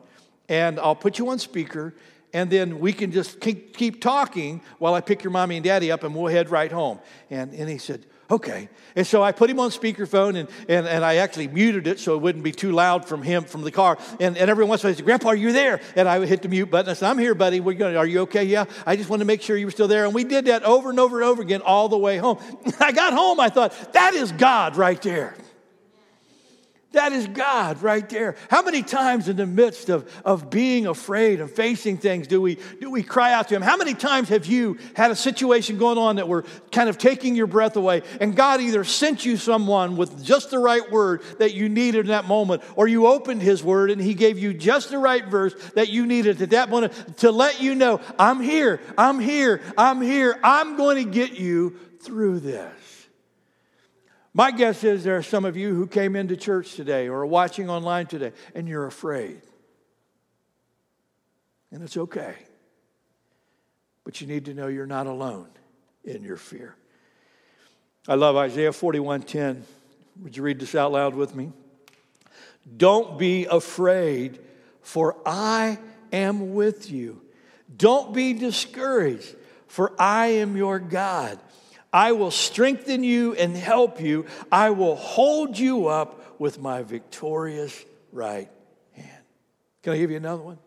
and 0.52 0.82
I'll 0.82 0.96
put 0.96 1.18
you 1.18 1.30
on 1.30 1.40
speaker, 1.40 1.94
and 2.34 2.50
then 2.50 2.82
we 2.82 2.92
can 2.92 3.14
just 3.14 3.40
keep, 3.40 4.02
talking 4.02 4.62
while 4.80 4.94
I 4.94 5.00
pick 5.00 5.24
your 5.24 5.32
mommy 5.32 5.56
and 5.56 5.64
daddy 5.64 5.92
up, 5.92 6.04
and 6.04 6.14
we'll 6.14 6.28
head 6.28 6.52
right 6.52 6.72
home. 6.72 7.00
And, 7.30 7.54
and 7.54 7.70
he 7.70 7.78
said, 7.78 8.06
okay. 8.30 8.68
And 8.98 9.08
so 9.08 9.24
I 9.24 9.32
put 9.32 9.50
him 9.50 9.62
on 9.62 9.70
speakerphone, 9.70 10.38
and, 10.38 10.50
and, 10.68 10.86
and 10.88 11.06
I 11.06 11.16
actually 11.16 11.48
muted 11.48 11.88
it 11.88 12.00
so 12.00 12.16
it 12.16 12.22
wouldn't 12.22 12.44
be 12.44 12.52
too 12.52 12.74
loud 12.74 13.08
from 13.08 13.24
him 13.24 13.46
from 13.46 13.62
the 13.62 13.72
car. 13.72 13.98
And, 14.20 14.38
and 14.38 14.50
every 14.50 14.66
once 14.66 14.84
in 14.84 14.88
a 14.88 14.90
while, 14.90 14.94
he 14.94 14.98
said, 14.98 15.06
Grandpa, 15.06 15.30
are 15.30 15.36
you 15.36 15.54
there? 15.54 15.80
And 15.96 16.06
I 16.10 16.20
would 16.20 16.28
hit 16.28 16.42
the 16.42 16.50
mute 16.50 16.70
button. 16.70 16.92
I 16.92 16.96
said, 16.96 17.10
I'm 17.10 17.18
here, 17.18 17.34
buddy. 17.34 17.62
We're 17.62 17.74
going 17.74 17.96
are 17.96 18.06
you 18.06 18.22
okay? 18.22 18.44
Yeah. 18.44 18.66
I 18.86 18.98
just 18.98 19.10
wanted 19.10 19.22
to 19.22 19.28
make 19.28 19.42
sure 19.42 19.56
you 19.56 19.68
were 19.68 19.72
still 19.72 19.88
there. 19.88 20.04
And 20.04 20.14
we 20.14 20.26
did 20.26 20.46
that 20.46 20.64
over 20.64 20.90
and 20.90 21.00
over 21.00 21.22
and 21.22 21.30
over 21.30 21.42
again 21.42 21.62
all 21.62 21.88
the 21.88 21.98
way 21.98 22.18
home. 22.18 22.40
I 22.82 22.92
got 22.92 23.14
home, 23.14 23.40
I 23.40 23.48
thought, 23.48 23.94
that 23.94 24.16
is 24.16 24.34
God 24.34 24.76
right 24.76 25.02
there. 25.02 25.34
That 26.93 27.13
is 27.13 27.25
God 27.27 27.82
right 27.82 28.08
there. 28.10 28.36
How 28.49 28.63
many 28.63 28.84
times 28.84 29.30
in 29.30 29.38
the 29.38 29.45
midst 29.45 29.88
of, 29.88 30.12
of 30.25 30.49
being 30.49 30.88
afraid 30.88 31.39
and 31.39 31.49
facing 31.49 31.97
things 31.97 32.27
do 32.27 32.41
we, 32.41 32.58
do 32.82 32.91
we 32.91 33.01
cry 33.01 33.32
out 33.32 33.47
to 33.47 33.56
Him? 33.56 33.62
How 33.62 33.77
many 33.77 33.93
times 33.93 34.27
have 34.27 34.45
you 34.45 34.77
had 34.93 35.10
a 35.10 35.15
situation 35.15 35.77
going 35.77 35.97
on 35.97 36.17
that 36.17 36.27
were 36.27 36.43
kind 36.69 36.89
of 36.89 36.97
taking 36.97 37.34
your 37.34 37.47
breath 37.47 37.77
away, 37.77 38.01
and 38.19 38.36
God 38.36 38.60
either 38.60 38.84
sent 38.84 39.25
you 39.25 39.38
someone 39.38 39.95
with 39.95 40.21
just 40.21 40.51
the 40.51 40.60
right 40.60 40.91
word 40.91 41.21
that 41.39 41.54
you 41.54 41.69
needed 41.69 42.01
in 42.01 42.08
that 42.08 42.25
moment, 42.25 42.62
or 42.75 42.89
you 42.89 43.08
opened 43.08 43.41
His 43.41 43.63
word 43.63 43.89
and 43.89 44.01
He 44.01 44.13
gave 44.13 44.38
you 44.38 44.54
just 44.54 44.89
the 44.89 44.97
right 44.97 45.25
verse 45.25 45.54
that 45.75 45.88
you 45.88 46.06
needed 46.06 46.41
at 46.41 46.49
that 46.49 46.69
moment 46.69 47.17
to 47.19 47.32
let 47.32 47.62
you 47.62 47.73
know, 47.73 48.01
I'm 48.19 48.41
here, 48.41 48.82
I'm 48.97 49.19
here, 49.19 49.62
I'm 49.77 50.01
here, 50.01 50.38
I'm 50.43 50.75
going 50.75 50.97
to 50.97 51.10
get 51.10 51.39
you 51.39 51.77
through 52.01 52.41
this. 52.41 52.81
My 54.34 54.52
guess 54.52 54.84
is 54.84 55.04
there 55.04 55.17
are 55.17 55.24
some 55.24 55.44
of 55.44 55.58
you 55.58 55.76
who 55.76 55.88
came 55.88 56.15
into 56.15 56.38
church 56.38 56.76
today 56.76 57.08
or 57.08 57.20
are 57.20 57.26
watching 57.26 57.70
online 57.70 58.08
today 58.08 58.32
and 58.56 58.67
you're 58.67 58.86
afraid. 58.86 59.41
And 61.72 61.84
it's 61.84 61.98
okay. 61.98 62.36
But 64.04 64.22
you 64.22 64.28
need 64.28 64.46
to 64.46 64.54
know 64.54 64.67
you're 64.67 64.86
not 64.86 65.08
alone 65.08 65.50
in 66.04 66.24
your 66.24 66.38
fear. 66.38 66.76
I 68.08 68.15
love 68.15 68.36
Isaiah 68.36 68.72
41:10. 68.72 69.63
Would 70.22 70.36
you 70.36 70.44
read 70.44 70.60
this 70.60 70.76
out 70.76 70.91
loud 70.91 71.13
with 71.13 71.36
me? 71.36 71.52
Don't 72.78 73.17
be 73.17 73.46
afraid, 73.46 74.39
for 74.82 75.17
I 75.26 75.78
am 76.12 76.54
with 76.54 76.91
you. 76.91 77.22
Don't 77.76 78.13
be 78.13 78.34
discouraged, 78.34 79.36
for 79.67 79.94
I 80.00 80.28
am 80.28 80.58
your 80.58 80.80
God. 80.80 81.39
I 81.93 82.13
will 82.13 82.32
strengthen 82.32 83.04
you 83.04 83.34
and 83.36 83.56
help 83.56 83.99
you. 83.99 84.25
I 84.51 84.69
will 84.69 84.95
hold 84.95 85.58
you 85.58 85.88
up 85.88 86.39
with 86.39 86.60
my 86.60 86.84
victorious 86.84 87.86
right 88.12 88.49
hand. 88.93 89.23
Can 89.84 89.93
I 89.93 89.97
give 89.97 90.12
you 90.12 90.17
another 90.17 90.41
one? 90.41 90.58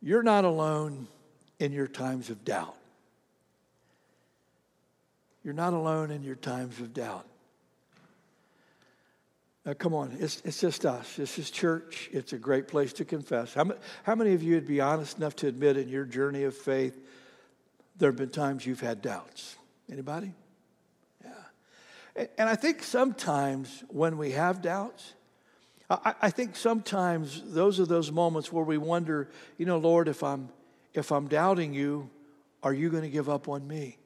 You're 0.00 0.22
not 0.22 0.44
alone 0.44 1.08
in 1.58 1.72
your 1.72 1.88
times 1.88 2.30
of 2.30 2.44
doubt. 2.44 2.76
You're 5.44 5.54
not 5.54 5.74
alone 5.74 6.10
in 6.10 6.22
your 6.22 6.34
times 6.34 6.80
of 6.80 6.92
doubt. 6.92 7.26
Uh, 9.64 9.74
come 9.74 9.94
on, 9.94 10.16
it's, 10.20 10.40
it's 10.44 10.60
just 10.60 10.86
us. 10.86 11.16
This 11.16 11.38
is 11.38 11.50
church. 11.50 12.08
It's 12.12 12.32
a 12.32 12.38
great 12.38 12.68
place 12.68 12.92
to 12.94 13.04
confess. 13.04 13.52
How, 13.52 13.72
how 14.04 14.14
many 14.14 14.32
of 14.32 14.42
you 14.42 14.54
would 14.54 14.66
be 14.66 14.80
honest 14.80 15.18
enough 15.18 15.34
to 15.36 15.48
admit 15.48 15.76
in 15.76 15.88
your 15.88 16.04
journey 16.04 16.44
of 16.44 16.56
faith 16.56 16.96
there 17.98 18.10
have 18.10 18.16
been 18.16 18.30
times 18.30 18.66
you've 18.66 18.80
had 18.80 19.02
doubts? 19.02 19.56
Anybody? 19.90 20.32
Yeah. 21.24 22.26
And 22.38 22.48
I 22.48 22.54
think 22.56 22.82
sometimes 22.82 23.84
when 23.88 24.18
we 24.18 24.32
have 24.32 24.62
doubts, 24.62 25.14
I, 25.88 26.30
think 26.30 26.56
sometimes 26.56 27.42
those 27.46 27.78
are 27.78 27.86
those 27.86 28.10
moments 28.10 28.52
where 28.52 28.64
we 28.64 28.76
wonder, 28.76 29.28
you 29.56 29.66
know, 29.66 29.78
Lord, 29.78 30.08
if 30.08 30.24
I'm 30.24 30.48
if 30.94 31.12
I'm 31.12 31.28
doubting 31.28 31.74
you, 31.74 32.10
are 32.62 32.72
you 32.72 32.90
going 32.90 33.04
to 33.04 33.08
give 33.08 33.28
up 33.28 33.48
on 33.48 33.68
me? 33.68 33.98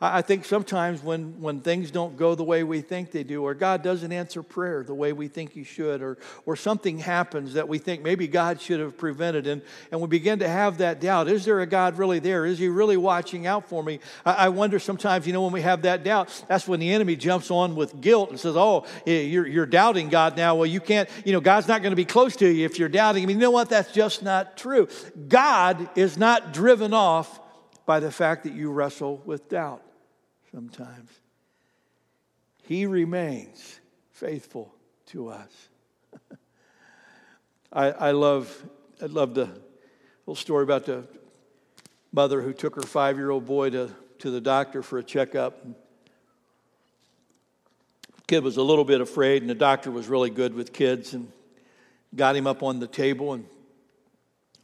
I 0.00 0.22
think 0.22 0.44
sometimes 0.44 1.02
when, 1.02 1.40
when 1.40 1.60
things 1.60 1.90
don't 1.90 2.16
go 2.16 2.34
the 2.34 2.44
way 2.44 2.64
we 2.64 2.80
think 2.80 3.10
they 3.10 3.24
do, 3.24 3.42
or 3.42 3.54
God 3.54 3.82
doesn't 3.82 4.12
answer 4.12 4.42
prayer 4.42 4.82
the 4.82 4.94
way 4.94 5.12
we 5.12 5.28
think 5.28 5.52
He 5.52 5.64
should, 5.64 6.02
or, 6.02 6.18
or 6.46 6.56
something 6.56 6.98
happens 6.98 7.54
that 7.54 7.68
we 7.68 7.78
think 7.78 8.02
maybe 8.02 8.26
God 8.26 8.60
should 8.60 8.80
have 8.80 8.98
prevented, 8.98 9.46
and, 9.46 9.62
and 9.92 10.00
we 10.00 10.06
begin 10.06 10.38
to 10.40 10.48
have 10.48 10.78
that 10.78 11.00
doubt 11.00 11.28
is 11.28 11.44
there 11.44 11.60
a 11.60 11.66
God 11.66 11.98
really 11.98 12.18
there? 12.18 12.46
Is 12.46 12.58
He 12.58 12.68
really 12.68 12.96
watching 12.96 13.46
out 13.46 13.68
for 13.68 13.82
me? 13.82 14.00
I, 14.24 14.32
I 14.32 14.48
wonder 14.48 14.78
sometimes, 14.78 15.26
you 15.26 15.32
know, 15.32 15.42
when 15.42 15.52
we 15.52 15.62
have 15.62 15.82
that 15.82 16.04
doubt, 16.04 16.44
that's 16.48 16.66
when 16.66 16.80
the 16.80 16.92
enemy 16.92 17.16
jumps 17.16 17.50
on 17.50 17.76
with 17.76 18.00
guilt 18.00 18.30
and 18.30 18.40
says, 18.40 18.56
Oh, 18.56 18.86
eh, 19.06 19.22
you're, 19.22 19.46
you're 19.46 19.66
doubting 19.66 20.08
God 20.08 20.36
now. 20.36 20.56
Well, 20.56 20.66
you 20.66 20.80
can't, 20.80 21.08
you 21.24 21.32
know, 21.32 21.40
God's 21.40 21.68
not 21.68 21.82
going 21.82 21.92
to 21.92 21.96
be 21.96 22.04
close 22.04 22.36
to 22.36 22.48
you 22.48 22.64
if 22.64 22.78
you're 22.78 22.88
doubting 22.88 23.26
mean, 23.26 23.36
you 23.36 23.42
know 23.42 23.50
what? 23.50 23.68
That's 23.68 23.92
just 23.92 24.22
not 24.22 24.56
true. 24.56 24.88
God 25.28 25.88
is 25.96 26.16
not 26.16 26.52
driven 26.52 26.94
off 26.94 27.40
by 27.84 28.00
the 28.00 28.10
fact 28.10 28.44
that 28.44 28.52
you 28.52 28.70
wrestle 28.70 29.22
with 29.24 29.48
doubt 29.48 29.85
sometimes. 30.56 31.10
He 32.62 32.86
remains 32.86 33.78
faithful 34.12 34.74
to 35.08 35.28
us. 35.28 35.68
I, 37.74 37.90
I 37.90 38.10
love 38.12 38.64
I 39.02 39.04
love 39.04 39.34
the 39.34 39.50
little 40.24 40.34
story 40.34 40.62
about 40.62 40.86
the 40.86 41.04
mother 42.10 42.40
who 42.40 42.54
took 42.54 42.74
her 42.74 42.80
five 42.80 43.18
year 43.18 43.28
old 43.28 43.44
boy 43.44 43.68
to, 43.68 43.90
to 44.20 44.30
the 44.30 44.40
doctor 44.40 44.82
for 44.82 44.98
a 44.98 45.02
checkup. 45.02 45.62
Kid 48.26 48.42
was 48.42 48.56
a 48.56 48.62
little 48.62 48.86
bit 48.86 49.02
afraid, 49.02 49.42
and 49.42 49.50
the 49.50 49.54
doctor 49.54 49.90
was 49.90 50.08
really 50.08 50.30
good 50.30 50.54
with 50.54 50.72
kids 50.72 51.12
and 51.12 51.30
got 52.14 52.34
him 52.34 52.46
up 52.46 52.62
on 52.62 52.80
the 52.80 52.86
table 52.86 53.34
and 53.34 53.44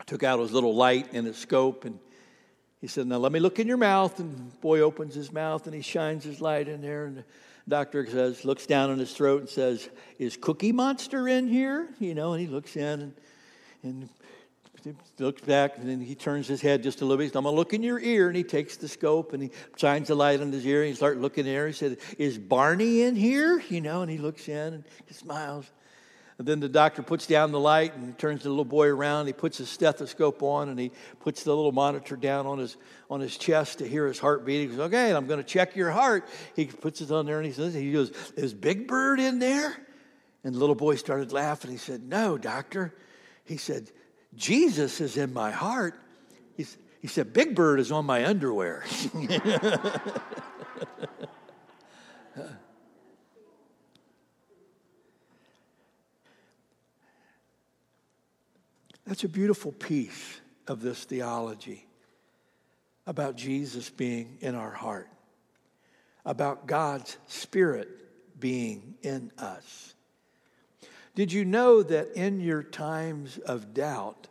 took 0.06 0.22
out 0.22 0.40
his 0.40 0.52
little 0.52 0.74
light 0.74 1.08
and 1.12 1.26
his 1.26 1.36
scope 1.36 1.84
and 1.84 1.98
he 2.82 2.88
said, 2.88 3.06
Now 3.06 3.16
let 3.18 3.32
me 3.32 3.40
look 3.40 3.60
in 3.60 3.68
your 3.68 3.78
mouth. 3.78 4.18
And 4.18 4.60
boy 4.60 4.80
opens 4.80 5.14
his 5.14 5.32
mouth 5.32 5.66
and 5.66 5.74
he 5.74 5.80
shines 5.80 6.24
his 6.24 6.40
light 6.42 6.68
in 6.68 6.82
there. 6.82 7.06
And 7.06 7.18
the 7.18 7.24
doctor 7.68 8.04
says, 8.04 8.44
looks 8.44 8.66
down 8.66 8.90
on 8.90 8.98
his 8.98 9.12
throat 9.12 9.40
and 9.40 9.48
says, 9.48 9.88
Is 10.18 10.36
Cookie 10.36 10.72
Monster 10.72 11.28
in 11.28 11.46
here? 11.46 11.88
You 12.00 12.14
know, 12.14 12.32
and 12.32 12.40
he 12.40 12.48
looks 12.48 12.76
in 12.76 13.00
and, 13.00 13.14
and 13.84 14.08
looks 15.20 15.42
back 15.42 15.78
and 15.78 15.88
then 15.88 16.00
he 16.00 16.16
turns 16.16 16.48
his 16.48 16.60
head 16.60 16.82
just 16.82 17.02
a 17.02 17.04
little 17.04 17.18
bit. 17.18 17.28
Says, 17.28 17.36
I'm 17.36 17.44
going 17.44 17.54
to 17.54 17.56
look 17.56 17.72
in 17.72 17.84
your 17.84 18.00
ear. 18.00 18.26
And 18.26 18.36
he 18.36 18.42
takes 18.42 18.76
the 18.76 18.88
scope 18.88 19.32
and 19.32 19.44
he 19.44 19.50
shines 19.76 20.08
the 20.08 20.16
light 20.16 20.40
on 20.40 20.50
his 20.50 20.66
ear 20.66 20.82
and 20.82 20.88
he 20.88 20.96
starts 20.96 21.20
looking 21.20 21.44
there. 21.44 21.68
He 21.68 21.72
said, 21.72 21.98
Is 22.18 22.36
Barney 22.36 23.02
in 23.02 23.14
here? 23.14 23.62
You 23.68 23.80
know, 23.80 24.02
and 24.02 24.10
he 24.10 24.18
looks 24.18 24.48
in 24.48 24.74
and 24.74 24.84
he 25.06 25.14
smiles. 25.14 25.70
And 26.42 26.48
then 26.48 26.58
the 26.58 26.68
doctor 26.68 27.04
puts 27.04 27.28
down 27.28 27.52
the 27.52 27.60
light 27.60 27.94
and 27.94 28.18
turns 28.18 28.42
the 28.42 28.48
little 28.48 28.64
boy 28.64 28.88
around. 28.88 29.28
He 29.28 29.32
puts 29.32 29.58
his 29.58 29.68
stethoscope 29.68 30.42
on 30.42 30.70
and 30.70 30.76
he 30.76 30.90
puts 31.20 31.44
the 31.44 31.54
little 31.54 31.70
monitor 31.70 32.16
down 32.16 32.46
on 32.46 32.58
his, 32.58 32.76
on 33.08 33.20
his 33.20 33.38
chest 33.38 33.78
to 33.78 33.86
hear 33.86 34.08
his 34.08 34.18
heartbeat. 34.18 34.62
He 34.62 34.66
goes, 34.76 34.86
Okay, 34.88 35.14
I'm 35.14 35.28
going 35.28 35.38
to 35.38 35.44
check 35.44 35.76
your 35.76 35.92
heart. 35.92 36.26
He 36.56 36.64
puts 36.64 37.00
it 37.00 37.12
on 37.12 37.26
there 37.26 37.38
and 37.38 37.46
he 37.46 37.52
says, 37.52 37.74
he 37.74 37.92
goes, 37.92 38.10
Is 38.36 38.54
Big 38.54 38.88
Bird 38.88 39.20
in 39.20 39.38
there? 39.38 39.72
And 40.42 40.52
the 40.52 40.58
little 40.58 40.74
boy 40.74 40.96
started 40.96 41.30
laughing. 41.30 41.70
He 41.70 41.76
said, 41.76 42.02
No, 42.02 42.36
doctor. 42.36 42.92
He 43.44 43.56
said, 43.56 43.92
Jesus 44.34 45.00
is 45.00 45.16
in 45.16 45.32
my 45.32 45.52
heart. 45.52 45.94
He, 46.56 46.66
he 47.00 47.06
said, 47.06 47.32
Big 47.32 47.54
Bird 47.54 47.78
is 47.78 47.92
on 47.92 48.04
my 48.04 48.26
underwear. 48.26 48.82
That's 59.06 59.24
a 59.24 59.28
beautiful 59.28 59.72
piece 59.72 60.40
of 60.66 60.80
this 60.80 61.04
theology 61.04 61.86
about 63.06 63.36
Jesus 63.36 63.90
being 63.90 64.38
in 64.40 64.54
our 64.54 64.70
heart, 64.70 65.08
about 66.24 66.66
God's 66.66 67.16
Spirit 67.26 67.88
being 68.38 68.94
in 69.02 69.32
us. 69.38 69.94
Did 71.14 71.32
you 71.32 71.44
know 71.44 71.82
that 71.82 72.12
in 72.14 72.40
your 72.40 72.62
times 72.62 73.38
of 73.38 73.74
doubt, 73.74 74.28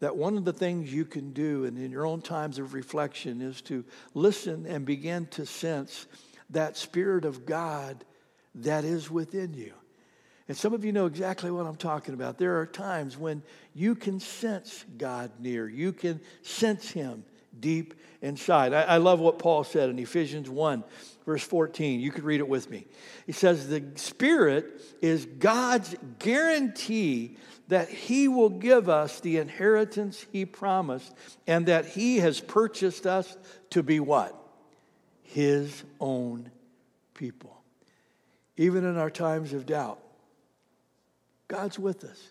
that 0.00 0.16
one 0.16 0.36
of 0.36 0.44
the 0.44 0.52
things 0.52 0.92
you 0.92 1.04
can 1.04 1.32
do 1.32 1.64
and 1.64 1.78
in 1.78 1.90
your 1.90 2.06
own 2.06 2.20
times 2.20 2.58
of 2.58 2.74
reflection 2.74 3.40
is 3.40 3.60
to 3.62 3.84
listen 4.14 4.66
and 4.66 4.84
begin 4.84 5.26
to 5.26 5.46
sense 5.46 6.06
that 6.50 6.76
Spirit 6.76 7.24
of 7.24 7.46
God 7.46 8.04
that 8.56 8.84
is 8.84 9.10
within 9.10 9.54
you? 9.54 9.72
And 10.50 10.56
some 10.56 10.74
of 10.74 10.84
you 10.84 10.90
know 10.90 11.06
exactly 11.06 11.52
what 11.52 11.64
I'm 11.64 11.76
talking 11.76 12.12
about. 12.12 12.36
There 12.36 12.58
are 12.58 12.66
times 12.66 13.16
when 13.16 13.40
you 13.72 13.94
can 13.94 14.18
sense 14.18 14.84
God 14.98 15.30
near, 15.38 15.68
you 15.68 15.92
can 15.92 16.20
sense 16.42 16.90
Him 16.90 17.22
deep 17.60 17.94
inside. 18.20 18.74
I, 18.74 18.82
I, 18.82 18.96
love 18.96 19.20
what 19.20 19.38
Paul 19.38 19.62
said 19.62 19.90
in 19.90 19.98
Ephesians 20.00 20.50
1, 20.50 20.82
verse 21.24 21.44
14. 21.44 22.00
You 22.00 22.10
could 22.10 22.24
read 22.24 22.40
it 22.40 22.48
with 22.48 22.68
me. 22.68 22.88
He 23.26 23.30
says, 23.30 23.68
The 23.68 23.84
Spirit 23.94 24.82
is 25.00 25.24
God's 25.24 25.94
guarantee 26.18 27.36
that 27.68 27.88
He 27.88 28.26
will 28.26 28.50
give 28.50 28.88
us 28.88 29.20
the 29.20 29.36
inheritance 29.36 30.26
He 30.32 30.46
promised 30.46 31.14
and 31.46 31.66
that 31.66 31.86
He 31.86 32.16
has 32.16 32.40
purchased 32.40 33.06
us 33.06 33.36
to 33.70 33.84
be 33.84 34.00
what? 34.00 34.34
His 35.22 35.84
own 36.00 36.50
people. 37.14 37.62
Even 38.56 38.84
in 38.84 38.96
our 38.96 39.10
times 39.10 39.52
of 39.52 39.64
doubt, 39.64 40.00
God's 41.50 41.80
with 41.80 42.04
us. 42.04 42.30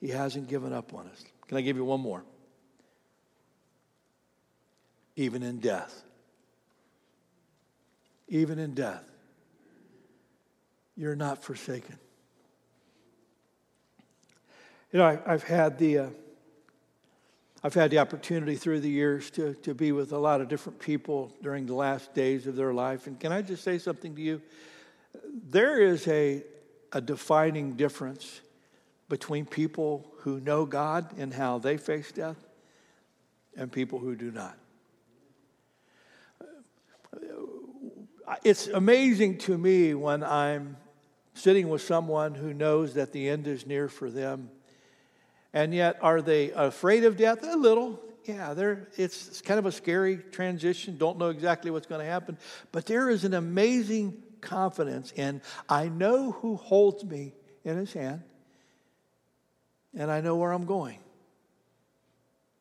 He 0.00 0.10
hasn't 0.10 0.48
given 0.48 0.72
up 0.72 0.94
on 0.94 1.08
us. 1.08 1.24
Can 1.48 1.58
I 1.58 1.60
give 1.60 1.76
you 1.76 1.84
one 1.84 2.00
more? 2.00 2.22
Even 5.16 5.42
in 5.42 5.58
death. 5.58 6.04
Even 8.28 8.60
in 8.60 8.74
death, 8.74 9.02
you're 10.96 11.16
not 11.16 11.42
forsaken. 11.42 11.98
You 14.92 15.00
know, 15.00 15.20
I, 15.26 15.30
have 15.30 15.42
had 15.42 15.78
the 15.78 15.98
uh, 15.98 16.08
I've 17.64 17.74
had 17.74 17.90
the 17.90 17.98
opportunity 17.98 18.54
through 18.54 18.80
the 18.80 18.90
years 18.90 19.30
to, 19.32 19.54
to 19.54 19.74
be 19.74 19.90
with 19.90 20.12
a 20.12 20.18
lot 20.18 20.40
of 20.40 20.48
different 20.48 20.78
people 20.78 21.34
during 21.42 21.66
the 21.66 21.74
last 21.74 22.14
days 22.14 22.46
of 22.46 22.54
their 22.54 22.72
life. 22.72 23.08
And 23.08 23.18
can 23.18 23.32
I 23.32 23.42
just 23.42 23.64
say 23.64 23.78
something 23.78 24.14
to 24.14 24.22
you? 24.22 24.40
There 25.50 25.82
is 25.82 26.06
a, 26.06 26.44
a 26.94 27.00
defining 27.00 27.72
difference 27.72 28.40
between 29.08 29.44
people 29.44 30.10
who 30.20 30.40
know 30.40 30.64
God 30.64 31.18
and 31.18 31.34
how 31.34 31.58
they 31.58 31.76
face 31.76 32.10
death 32.10 32.36
and 33.56 33.70
people 33.70 33.98
who 33.98 34.16
do 34.16 34.30
not. 34.30 34.56
It's 38.42 38.68
amazing 38.68 39.38
to 39.38 39.58
me 39.58 39.92
when 39.92 40.24
I'm 40.24 40.78
sitting 41.34 41.68
with 41.68 41.82
someone 41.82 42.34
who 42.34 42.54
knows 42.54 42.94
that 42.94 43.12
the 43.12 43.28
end 43.28 43.46
is 43.46 43.66
near 43.66 43.88
for 43.88 44.08
them. 44.08 44.50
And 45.52 45.74
yet, 45.74 45.98
are 46.00 46.22
they 46.22 46.50
afraid 46.50 47.04
of 47.04 47.16
death? 47.16 47.44
A 47.44 47.56
little. 47.56 48.00
Yeah, 48.24 48.54
it's 48.96 49.42
kind 49.42 49.58
of 49.58 49.66
a 49.66 49.72
scary 49.72 50.16
transition. 50.16 50.96
Don't 50.96 51.18
know 51.18 51.28
exactly 51.28 51.70
what's 51.70 51.86
going 51.86 52.00
to 52.00 52.10
happen. 52.10 52.38
But 52.72 52.86
there 52.86 53.10
is 53.10 53.24
an 53.24 53.34
amazing 53.34 54.22
confidence 54.44 55.12
in 55.12 55.42
I 55.68 55.88
know 55.88 56.32
who 56.32 56.56
holds 56.56 57.04
me 57.04 57.34
in 57.64 57.76
his 57.76 57.92
hand 57.92 58.22
and 59.96 60.10
I 60.10 60.20
know 60.20 60.36
where 60.36 60.52
I'm 60.52 60.66
going. 60.66 60.98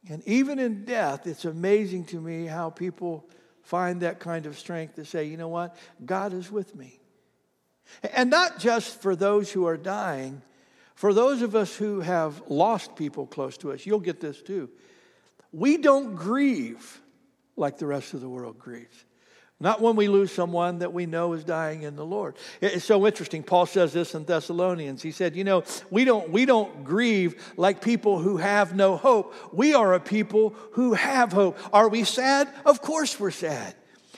And 0.10 0.22
even 0.28 0.60
in 0.60 0.86
death, 0.86 1.28
it's 1.28 1.46
amazing 1.46 2.06
to 2.06 2.19
me 2.19 2.46
how 2.46 2.69
people 2.69 3.26
find 3.62 4.02
that 4.02 4.19
kind 4.19 4.46
of 4.46 4.60
strength 4.60 4.96
to 4.96 5.06
say, 5.06 5.26
you 5.26 5.38
know 5.38 5.48
what? 5.48 5.76
God 6.06 6.34
is 6.34 6.52
with 6.52 6.76
me. 6.76 7.00
And 8.13 8.30
not 8.30 8.60
just 8.60 9.02
for 9.02 9.15
those 9.15 9.52
who 9.52 9.65
are 9.65 9.78
dying, 9.78 10.41
for 10.96 11.13
those 11.13 11.41
of 11.41 11.56
us 11.56 11.76
who 11.76 12.02
have 12.02 12.41
lost 12.50 12.96
people 12.96 13.26
close 13.26 13.58
to 13.60 13.72
us, 13.72 13.86
you'll 13.86 14.00
get 14.00 14.19
this 14.19 14.41
too. 14.41 14.69
We 15.52 15.78
don't 15.78 16.15
grieve 16.15 17.02
like 17.56 17.78
the 17.78 17.86
rest 17.86 18.13
of 18.13 18.22
the 18.22 18.30
world 18.30 18.58
grieves. 18.60 19.06
Not 19.63 19.80
when 19.80 19.95
we 19.95 20.10
lose 20.10 20.30
someone 20.30 20.80
that 20.80 20.91
we 20.91 21.06
know 21.06 21.32
is 21.32 21.45
dying 21.45 21.84
in 21.84 21.95
the 21.95 22.04
Lord. 22.04 22.36
It's 22.60 22.84
so 22.84 23.08
interesting. 23.08 23.43
Paul 23.43 23.65
says 23.65 23.93
this 23.93 24.13
in 24.13 24.26
Thessalonians. 24.26 25.02
He 25.02 25.12
said, 25.12 25.38
You 25.38 25.45
know, 25.45 25.63
we 25.89 26.04
don't, 26.04 26.30
we 26.30 26.43
don't 26.43 26.84
grieve 26.84 27.54
like 27.56 27.82
people 27.82 28.19
who 28.19 28.36
have 28.36 28.76
no 28.76 28.97
hope. 28.97 29.34
We 29.54 29.73
are 29.73 29.93
a 29.93 30.02
people 30.02 30.54
who 30.73 30.95
have 30.95 31.32
hope. 31.32 31.58
Are 31.71 31.88
we 31.88 32.04
sad? 32.04 32.54
Of 32.65 32.82
course 32.82 33.17
we're 33.17 33.32
sad. 33.32 33.73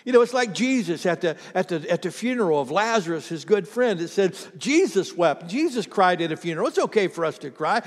You 0.05 0.13
know, 0.13 0.21
it's 0.21 0.33
like 0.33 0.53
Jesus 0.53 1.05
at 1.07 1.21
the, 1.21 1.35
at, 1.55 1.67
the, 1.67 1.89
at 1.89 2.03
the 2.03 2.11
funeral 2.11 2.61
of 2.61 2.69
Lazarus, 2.69 3.27
his 3.27 3.43
good 3.43 3.67
friend. 3.67 3.99
It 3.99 4.09
said, 4.09 4.37
Jesus 4.57 5.13
wept. 5.13 5.47
Jesus 5.47 5.87
cried 5.87 6.21
at 6.21 6.31
a 6.31 6.37
funeral. 6.37 6.67
It's 6.67 6.77
okay 6.77 7.07
for 7.07 7.25
us 7.25 7.39
to 7.39 7.49
cry. 7.49 7.81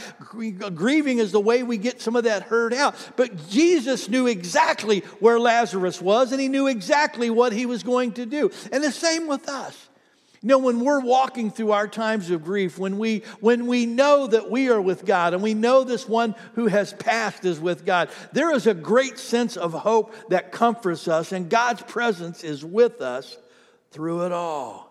Grieving 0.74 1.18
is 1.18 1.30
the 1.30 1.40
way 1.40 1.62
we 1.62 1.78
get 1.78 2.00
some 2.00 2.16
of 2.16 2.24
that 2.24 2.42
hurt 2.42 2.72
out. 2.72 2.96
But 3.14 3.48
Jesus 3.48 4.08
knew 4.08 4.26
exactly 4.26 5.00
where 5.20 5.38
Lazarus 5.38 6.02
was, 6.02 6.32
and 6.32 6.40
he 6.40 6.48
knew 6.48 6.66
exactly 6.66 7.30
what 7.30 7.52
he 7.52 7.66
was 7.66 7.84
going 7.84 8.12
to 8.14 8.26
do. 8.26 8.50
And 8.72 8.82
the 8.82 8.90
same 8.90 9.28
with 9.28 9.48
us. 9.48 9.87
You 10.48 10.54
know, 10.54 10.60
when 10.60 10.80
we're 10.80 11.00
walking 11.00 11.50
through 11.50 11.72
our 11.72 11.86
times 11.86 12.30
of 12.30 12.42
grief, 12.42 12.78
when 12.78 12.96
we, 12.96 13.18
when 13.40 13.66
we 13.66 13.84
know 13.84 14.26
that 14.26 14.50
we 14.50 14.70
are 14.70 14.80
with 14.80 15.04
God 15.04 15.34
and 15.34 15.42
we 15.42 15.52
know 15.52 15.84
this 15.84 16.08
one 16.08 16.34
who 16.54 16.68
has 16.68 16.94
passed 16.94 17.44
is 17.44 17.60
with 17.60 17.84
God, 17.84 18.08
there 18.32 18.50
is 18.54 18.66
a 18.66 18.72
great 18.72 19.18
sense 19.18 19.58
of 19.58 19.74
hope 19.74 20.14
that 20.30 20.50
comforts 20.50 21.06
us, 21.06 21.32
and 21.32 21.50
God's 21.50 21.82
presence 21.82 22.44
is 22.44 22.64
with 22.64 23.02
us 23.02 23.36
through 23.90 24.24
it 24.24 24.32
all. 24.32 24.90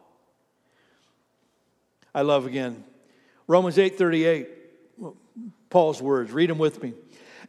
I 2.13 2.21
love 2.21 2.45
again 2.45 2.83
Romans 3.47 3.79
8:38, 3.79 4.49
Paul's 5.71 6.03
words. 6.03 6.31
Read 6.31 6.51
them 6.51 6.59
with 6.59 6.83
me. 6.83 6.93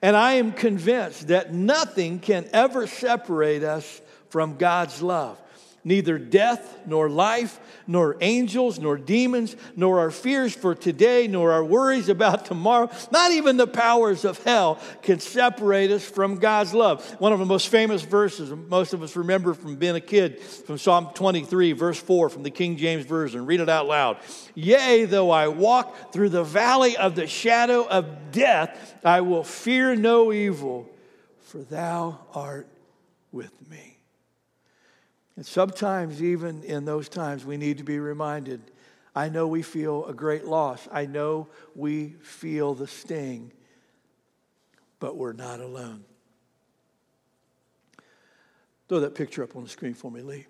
And 0.01 0.17
I 0.17 0.35
am 0.37 0.53
convinced 0.53 1.29
that 1.29 1.53
nothing 1.53 2.21
can 2.21 2.49
ever 2.55 2.87
separate 2.87 3.65
us 3.65 4.01
from 4.31 4.57
God's 4.57 5.03
love 5.03 5.39
neither 5.89 6.19
death, 6.19 6.79
nor 6.87 7.09
life, 7.09 7.59
nor 7.87 8.17
angels, 8.21 8.79
nor 8.79 8.97
demons, 8.97 9.57
nor 9.75 9.99
our 9.99 10.11
fears 10.11 10.55
for 10.55 10.75
today, 10.75 11.27
nor 11.27 11.51
our 11.51 11.65
worries 11.65 12.09
about 12.09 12.45
tomorrow, 12.45 12.91
not 13.11 13.33
even 13.33 13.57
the 13.57 13.67
powers 13.67 14.25
of 14.25 14.41
hell 14.45 14.79
can 15.03 15.19
separate 15.19 15.91
us 15.91 16.05
from 16.05 16.37
God's 16.37 16.75
love. 16.75 17.05
One 17.19 17.33
of 17.33 17.39
the 17.39 17.47
most 17.47 17.69
famous 17.69 18.03
verses, 18.03 18.51
most 18.69 18.93
of 18.93 19.03
us 19.03 19.17
remember 19.17 19.55
from 19.55 19.77
being 19.77 19.97
a 19.97 20.01
kid, 20.01 20.41
from 20.41 20.79
Psalm 20.79 21.09
23, 21.15 21.73
verse 21.73 21.99
4 21.99 22.29
from 22.29 22.43
the 22.43 22.51
King 22.51 22.77
James 22.77 23.07
Version. 23.07 23.47
Read 23.47 23.61
it 23.61 23.69
out 23.69 23.87
loud. 23.87 24.19
Yea, 24.55 25.07
though 25.07 25.31
I 25.31 25.49
walk 25.49 26.13
through 26.13 26.29
the 26.29 26.45
valley 26.45 26.97
of 26.97 27.15
the 27.15 27.27
shadow 27.27 27.89
of 27.89 28.31
death, 28.31 28.95
I 29.03 29.23
will 29.23 29.45
fear 29.45 29.97
no 29.97 30.33
evil, 30.33 30.89
for 31.41 31.59
thou 31.59 32.21
art 32.35 32.69
with 33.33 33.53
me. 33.71 33.88
And 35.39 35.47
sometimes, 35.47 36.21
even 36.21 36.65
in 36.65 36.85
those 36.85 37.09
times, 37.09 37.45
we 37.45 37.57
need 37.59 37.79
to 37.79 37.85
be 37.85 38.01
reminded 38.01 38.61
I 39.15 39.29
know 39.29 39.47
we 39.47 39.63
feel 39.63 40.05
a 40.07 40.13
great 40.13 40.45
loss. 40.45 40.89
I 40.91 41.07
know 41.07 41.47
we 41.77 42.17
feel 42.23 42.75
the 42.75 42.89
sting, 42.89 43.53
but 44.99 45.17
we're 45.17 45.35
not 45.35 45.61
alone. 45.61 46.05
Throw 48.89 48.99
that 48.99 49.15
picture 49.15 49.45
up 49.45 49.55
on 49.55 49.63
the 49.63 49.69
screen 49.69 49.95
for 49.95 50.11
me, 50.11 50.23
Lee. 50.23 50.47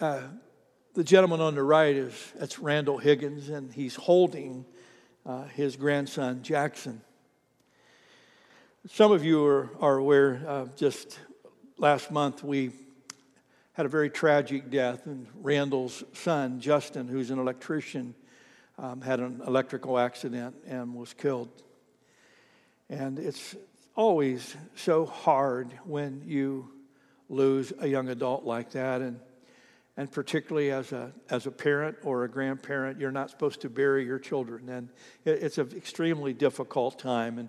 Uh, 0.00 0.20
the 0.94 1.02
gentleman 1.02 1.40
on 1.40 1.56
the 1.56 1.64
right 1.64 1.96
is 1.96 2.32
that's 2.38 2.60
Randall 2.60 2.98
Higgins, 2.98 3.48
and 3.48 3.72
he's 3.72 3.96
holding 3.96 4.64
uh, 5.26 5.46
his 5.46 5.74
grandson 5.74 6.44
Jackson. 6.44 7.00
Some 8.86 9.10
of 9.10 9.24
you 9.24 9.44
are, 9.44 9.70
are 9.80 9.96
aware, 9.96 10.44
uh, 10.46 10.66
just 10.76 11.18
last 11.80 12.10
month 12.10 12.44
we 12.44 12.70
had 13.72 13.86
a 13.86 13.88
very 13.88 14.10
tragic 14.10 14.70
death, 14.70 15.06
and 15.06 15.26
Randall's 15.40 16.04
son, 16.12 16.60
Justin, 16.60 17.08
who's 17.08 17.30
an 17.30 17.38
electrician, 17.38 18.14
um, 18.78 19.00
had 19.00 19.20
an 19.20 19.40
electrical 19.46 19.98
accident 19.98 20.54
and 20.66 20.94
was 20.94 21.14
killed. 21.14 21.48
And 22.90 23.18
it's 23.18 23.56
always 23.96 24.54
so 24.74 25.06
hard 25.06 25.72
when 25.84 26.22
you 26.26 26.70
lose 27.30 27.72
a 27.78 27.88
young 27.88 28.08
adult 28.08 28.44
like 28.44 28.72
that, 28.72 29.00
and 29.00 29.18
and 29.96 30.10
particularly 30.10 30.70
as 30.70 30.92
a 30.92 31.12
as 31.30 31.46
a 31.46 31.50
parent 31.50 31.96
or 32.02 32.24
a 32.24 32.28
grandparent, 32.28 33.00
you're 33.00 33.10
not 33.10 33.30
supposed 33.30 33.60
to 33.62 33.70
bury 33.70 34.04
your 34.04 34.18
children, 34.18 34.68
and 34.68 34.88
it, 35.24 35.42
it's 35.42 35.58
an 35.58 35.70
extremely 35.76 36.32
difficult 36.32 36.98
time. 36.98 37.38
And 37.38 37.48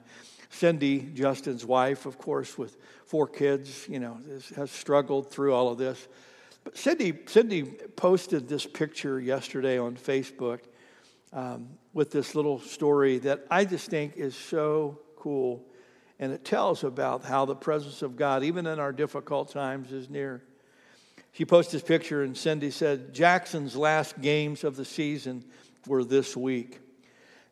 Cindy, 0.52 1.00
Justin's 1.00 1.66
wife, 1.66 2.06
of 2.06 2.18
course, 2.18 2.58
with 2.58 2.78
four 3.06 3.26
kids, 3.26 3.88
you 3.90 4.00
know, 4.00 4.20
has 4.56 4.70
struggled 4.70 5.32
through 5.32 5.54
all 5.54 5.70
of 5.70 5.78
this. 5.78 6.08
But 6.64 6.78
Cindy, 6.78 7.14
Cindy 7.26 7.64
posted 7.64 8.48
this 8.48 8.68
picture 8.68 9.20
yesterday 9.20 9.80
on 9.80 9.96
Facebook 9.96 10.60
um, 11.34 11.70
with 11.94 12.12
this 12.12 12.36
little 12.36 12.60
story 12.60 13.18
that 13.20 13.46
I 13.50 13.66
just 13.66 13.90
think 13.90 14.18
is 14.18 14.36
so 14.36 15.00
cool. 15.16 15.66
And 16.20 16.32
it 16.32 16.46
tells 16.46 16.84
about 16.84 17.24
how 17.24 17.46
the 17.46 17.56
presence 17.56 18.02
of 18.02 18.16
God, 18.16 18.44
even 18.44 18.68
in 18.68 18.78
our 18.78 18.92
difficult 18.92 19.50
times, 19.52 19.92
is 19.92 20.10
near. 20.10 20.44
She 21.32 21.46
posted 21.46 21.80
this 21.80 21.88
picture, 21.88 22.24
and 22.24 22.38
Cindy 22.38 22.72
said, 22.72 23.14
Jackson's 23.14 23.76
last 23.76 24.22
games 24.22 24.64
of 24.64 24.76
the 24.76 24.86
season 24.86 25.46
were 25.88 26.04
this 26.04 26.36
week. 26.36 26.80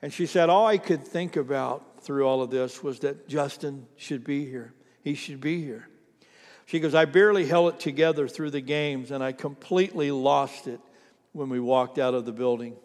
And 0.01 0.13
she 0.13 0.25
said, 0.25 0.49
All 0.49 0.67
I 0.67 0.77
could 0.77 1.03
think 1.03 1.35
about 1.35 1.88
through 2.01 2.27
all 2.27 2.41
of 2.41 2.49
this 2.49 2.83
was 2.83 2.99
that 2.99 3.27
Justin 3.27 3.87
should 3.95 4.23
be 4.23 4.45
here. 4.45 4.73
He 5.01 5.15
should 5.15 5.41
be 5.41 5.61
here. 5.63 5.87
She 6.65 6.79
goes, 6.79 6.93
I 6.93 7.05
barely 7.05 7.45
held 7.45 7.73
it 7.73 7.79
together 7.79 8.27
through 8.27 8.51
the 8.51 8.61
games, 8.61 9.11
and 9.11 9.23
I 9.23 9.31
completely 9.31 10.11
lost 10.11 10.67
it 10.67 10.79
when 11.31 11.49
we 11.49 11.59
walked 11.59 11.97
out 11.97 12.13
of 12.13 12.25
the 12.25 12.31
building. 12.31 12.75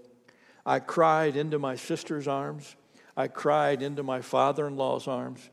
I 0.64 0.78
cried 0.78 1.36
into 1.36 1.58
my 1.58 1.76
sister's 1.76 2.26
arms. 2.26 2.76
I 3.16 3.28
cried 3.28 3.82
into 3.82 4.02
my 4.02 4.22
father 4.22 4.66
in 4.66 4.76
law's 4.76 5.06
arms. 5.06 5.50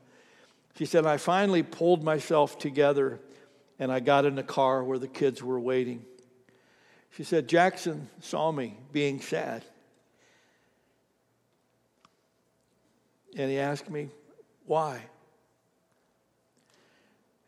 She 0.76 0.86
said, 0.86 1.06
I 1.06 1.18
finally 1.18 1.62
pulled 1.62 2.02
myself 2.02 2.58
together 2.58 3.20
and 3.78 3.92
I 3.92 4.00
got 4.00 4.24
in 4.24 4.34
the 4.34 4.42
car 4.42 4.82
where 4.82 4.98
the 4.98 5.08
kids 5.08 5.42
were 5.42 5.60
waiting. 5.60 6.04
She 7.10 7.24
said, 7.24 7.48
Jackson 7.48 8.08
saw 8.20 8.50
me 8.52 8.78
being 8.90 9.20
sad. 9.20 9.64
And 13.36 13.50
he 13.50 13.58
asked 13.58 13.90
me, 13.90 14.08
Why? 14.66 15.02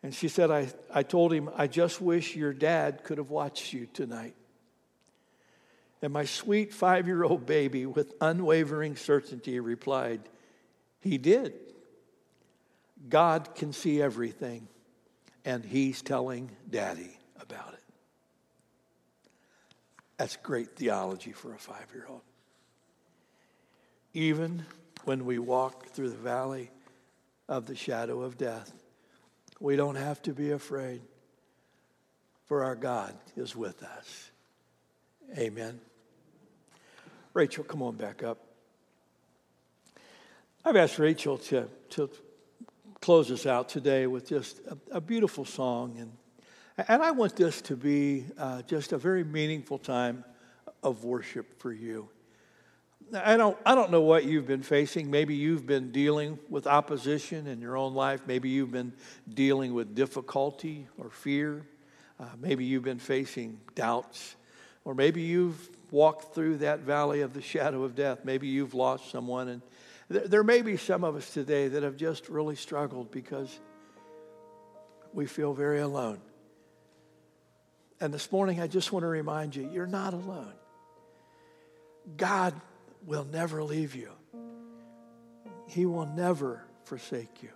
And 0.03 0.13
she 0.13 0.27
said, 0.27 0.51
I, 0.51 0.67
I 0.93 1.01
told 1.01 1.33
him, 1.33 1.49
I 1.55 1.65
just 1.65 1.99
wish 1.99 2.35
your 2.35 2.53
dad 2.53 3.03
could 3.03 3.17
have 3.17 3.31
watched 3.31 3.73
you 3.73 3.87
tonight. 3.91 4.35
And 6.01 6.13
my 6.13 6.25
sweet 6.25 6.73
five 6.73 7.07
year 7.07 7.23
old 7.23 7.47
baby, 7.47 7.87
with 7.87 8.13
unwavering 8.21 8.95
certainty, 8.95 9.59
replied, 9.59 10.21
He 11.01 11.17
did. 11.17 11.53
God 13.09 13.55
can 13.55 13.73
see 13.73 14.01
everything, 14.01 14.67
and 15.43 15.65
He's 15.65 16.01
telling 16.01 16.51
Daddy 16.69 17.17
about 17.39 17.73
it. 17.73 17.83
That's 20.17 20.35
great 20.37 20.75
theology 20.75 21.31
for 21.31 21.53
a 21.53 21.57
five 21.57 21.87
year 21.93 22.05
old. 22.07 22.21
Even 24.13 24.65
when 25.03 25.25
we 25.25 25.37
walk 25.37 25.87
through 25.87 26.09
the 26.09 26.15
valley 26.15 26.71
of 27.47 27.65
the 27.65 27.75
shadow 27.75 28.21
of 28.21 28.37
death. 28.37 28.71
We 29.59 29.75
don't 29.75 29.95
have 29.95 30.21
to 30.23 30.33
be 30.33 30.51
afraid, 30.51 31.01
for 32.47 32.63
our 32.63 32.75
God 32.75 33.15
is 33.35 33.55
with 33.55 33.83
us. 33.83 34.31
Amen. 35.37 35.79
Rachel, 37.33 37.63
come 37.63 37.81
on 37.81 37.95
back 37.95 38.23
up. 38.23 38.39
I've 40.63 40.75
asked 40.75 40.97
Rachel 40.97 41.37
to, 41.37 41.67
to 41.91 42.09
close 43.01 43.29
us 43.29 43.45
out 43.45 43.69
today 43.69 44.07
with 44.07 44.27
just 44.27 44.61
a, 44.67 44.97
a 44.97 45.01
beautiful 45.01 45.45
song. 45.45 45.97
And, 45.99 46.85
and 46.87 47.03
I 47.03 47.11
want 47.11 47.35
this 47.35 47.61
to 47.63 47.75
be 47.75 48.25
uh, 48.37 48.63
just 48.63 48.91
a 48.91 48.97
very 48.97 49.23
meaningful 49.23 49.77
time 49.77 50.23
of 50.81 51.03
worship 51.03 51.59
for 51.59 51.71
you. 51.71 52.09
I 53.13 53.37
don't, 53.37 53.57
I 53.65 53.75
don't 53.75 53.91
know 53.91 54.01
what 54.01 54.25
you've 54.25 54.47
been 54.47 54.63
facing. 54.63 55.11
Maybe 55.11 55.35
you've 55.35 55.65
been 55.65 55.91
dealing 55.91 56.39
with 56.49 56.65
opposition 56.65 57.47
in 57.47 57.61
your 57.61 57.77
own 57.77 57.93
life. 57.93 58.21
Maybe 58.25 58.49
you've 58.49 58.71
been 58.71 58.93
dealing 59.31 59.73
with 59.73 59.93
difficulty 59.93 60.87
or 60.97 61.09
fear. 61.09 61.65
Uh, 62.19 62.25
maybe 62.39 62.65
you've 62.65 62.83
been 62.83 62.99
facing 62.99 63.59
doubts. 63.75 64.35
Or 64.85 64.95
maybe 64.95 65.21
you've 65.21 65.69
walked 65.91 66.33
through 66.33 66.57
that 66.57 66.79
valley 66.79 67.21
of 67.21 67.33
the 67.33 67.41
shadow 67.41 67.83
of 67.83 67.95
death. 67.95 68.19
Maybe 68.23 68.47
you've 68.47 68.73
lost 68.73 69.11
someone. 69.11 69.49
And 69.49 69.61
th- 70.11 70.25
there 70.25 70.43
may 70.43 70.61
be 70.61 70.77
some 70.77 71.03
of 71.03 71.15
us 71.15 71.31
today 71.31 71.67
that 71.67 71.83
have 71.83 71.97
just 71.97 72.27
really 72.27 72.55
struggled 72.55 73.11
because 73.11 73.59
we 75.13 75.25
feel 75.25 75.53
very 75.53 75.79
alone. 75.79 76.19
And 78.01 78.13
this 78.13 78.31
morning, 78.31 78.59
I 78.59 78.67
just 78.67 78.91
want 78.91 79.03
to 79.03 79.07
remind 79.07 79.55
you 79.55 79.69
you're 79.71 79.87
not 79.87 80.13
alone. 80.13 80.53
God 82.17 82.53
will 83.05 83.25
never 83.25 83.63
leave 83.63 83.95
you. 83.95 84.09
He 85.67 85.85
will 85.85 86.05
never 86.05 86.65
forsake 86.85 87.43
you. 87.43 87.49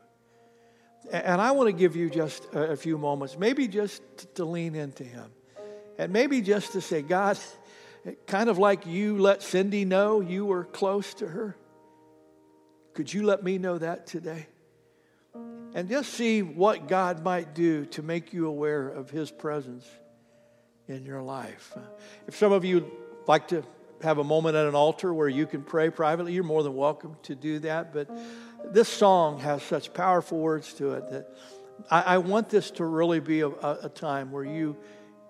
And 1.11 1.41
I 1.41 1.51
want 1.51 1.67
to 1.67 1.73
give 1.73 1.95
you 1.95 2.09
just 2.09 2.45
a 2.53 2.75
few 2.75 2.97
moments, 2.97 3.37
maybe 3.37 3.67
just 3.67 4.01
to 4.35 4.45
lean 4.45 4.75
into 4.75 5.03
Him. 5.03 5.31
And 5.97 6.13
maybe 6.13 6.41
just 6.41 6.73
to 6.73 6.81
say, 6.81 7.01
God, 7.01 7.37
kind 8.27 8.49
of 8.49 8.57
like 8.57 8.85
you 8.85 9.17
let 9.17 9.41
Cindy 9.41 9.85
know 9.85 10.21
you 10.21 10.45
were 10.45 10.63
close 10.63 11.13
to 11.15 11.27
her. 11.27 11.55
Could 12.93 13.13
you 13.13 13.23
let 13.23 13.43
me 13.43 13.57
know 13.57 13.77
that 13.77 14.07
today? 14.07 14.47
and 15.73 15.87
just 15.87 16.13
see 16.13 16.41
what 16.41 16.87
God 16.87 17.23
might 17.23 17.53
do 17.53 17.85
to 17.87 18.01
make 18.01 18.33
you 18.33 18.47
aware 18.47 18.87
of 18.87 19.09
His 19.09 19.31
presence 19.31 19.87
in 20.87 21.05
your 21.05 21.21
life. 21.21 21.75
If 22.27 22.35
some 22.35 22.51
of 22.51 22.65
you 22.65 22.89
like 23.27 23.49
to 23.49 23.63
have 24.03 24.17
a 24.17 24.23
moment 24.23 24.55
at 24.55 24.65
an 24.65 24.75
altar 24.75 25.13
where 25.13 25.27
you 25.27 25.45
can 25.45 25.63
pray 25.63 25.89
privately, 25.89 26.33
you're 26.33 26.43
more 26.43 26.63
than 26.63 26.75
welcome 26.75 27.15
to 27.23 27.35
do 27.35 27.59
that. 27.59 27.93
But 27.93 28.09
this 28.65 28.87
song 28.87 29.39
has 29.39 29.63
such 29.63 29.93
powerful 29.93 30.39
words 30.39 30.73
to 30.75 30.93
it 30.93 31.09
that 31.09 31.35
I, 31.89 32.01
I 32.01 32.17
want 32.17 32.49
this 32.49 32.71
to 32.71 32.85
really 32.85 33.19
be 33.19 33.41
a, 33.41 33.49
a 33.49 33.91
time 33.93 34.31
where 34.31 34.43
you 34.43 34.77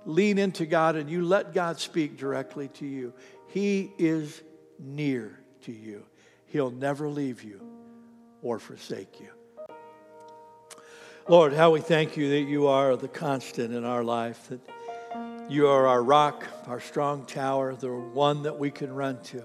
lean 0.05 0.37
into 0.37 0.65
God 0.65 0.95
and 0.95 1.09
you 1.09 1.23
let 1.23 1.53
God 1.53 1.79
speak 1.79 2.17
directly 2.17 2.67
to 2.69 2.85
you. 2.85 3.13
He 3.47 3.91
is 3.97 4.41
near 4.79 5.39
to 5.63 5.71
you, 5.71 6.05
He'll 6.47 6.71
never 6.71 7.09
leave 7.09 7.43
you 7.43 7.61
or 8.41 8.59
forsake 8.59 9.19
you. 9.19 9.27
Lord, 11.27 11.53
how 11.53 11.69
we 11.69 11.79
thank 11.79 12.17
you 12.17 12.29
that 12.29 12.49
you 12.49 12.65
are 12.65 12.95
the 12.95 13.07
constant 13.07 13.71
in 13.71 13.85
our 13.85 14.03
life, 14.03 14.49
that 14.49 14.61
you 15.49 15.67
are 15.67 15.87
our 15.87 16.03
rock, 16.03 16.45
our 16.67 16.79
strong 16.79 17.25
tower, 17.25 17.75
the 17.75 17.89
one 17.91 18.43
that 18.43 18.59
we 18.59 18.69
can 18.69 18.93
run 18.93 19.19
to. 19.23 19.43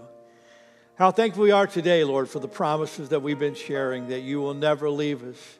How 0.96 1.10
thankful 1.10 1.44
we 1.44 1.50
are 1.50 1.66
today, 1.66 2.04
Lord, 2.04 2.28
for 2.28 2.40
the 2.40 2.48
promises 2.48 3.08
that 3.08 3.20
we've 3.20 3.38
been 3.38 3.54
sharing, 3.54 4.08
that 4.08 4.20
you 4.20 4.40
will 4.40 4.54
never 4.54 4.90
leave 4.90 5.24
us 5.24 5.58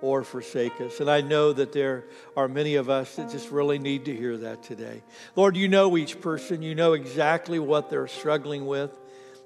or 0.00 0.24
forsake 0.24 0.80
us. 0.80 1.00
And 1.00 1.10
I 1.10 1.20
know 1.20 1.52
that 1.52 1.72
there 1.72 2.04
are 2.36 2.48
many 2.48 2.76
of 2.76 2.88
us 2.88 3.16
that 3.16 3.30
just 3.30 3.50
really 3.50 3.78
need 3.78 4.06
to 4.06 4.16
hear 4.16 4.38
that 4.38 4.62
today. 4.62 5.02
Lord, 5.36 5.56
you 5.56 5.68
know 5.68 5.96
each 5.96 6.22
person, 6.22 6.62
you 6.62 6.74
know 6.74 6.94
exactly 6.94 7.58
what 7.58 7.90
they're 7.90 8.08
struggling 8.08 8.66
with, 8.66 8.98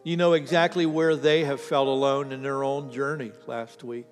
you 0.04 0.16
know 0.16 0.34
exactly 0.34 0.86
where 0.86 1.16
they 1.16 1.44
have 1.44 1.60
felt 1.60 1.88
alone 1.88 2.30
in 2.30 2.42
their 2.42 2.62
own 2.62 2.92
journey 2.92 3.32
last 3.46 3.82
week. 3.82 4.06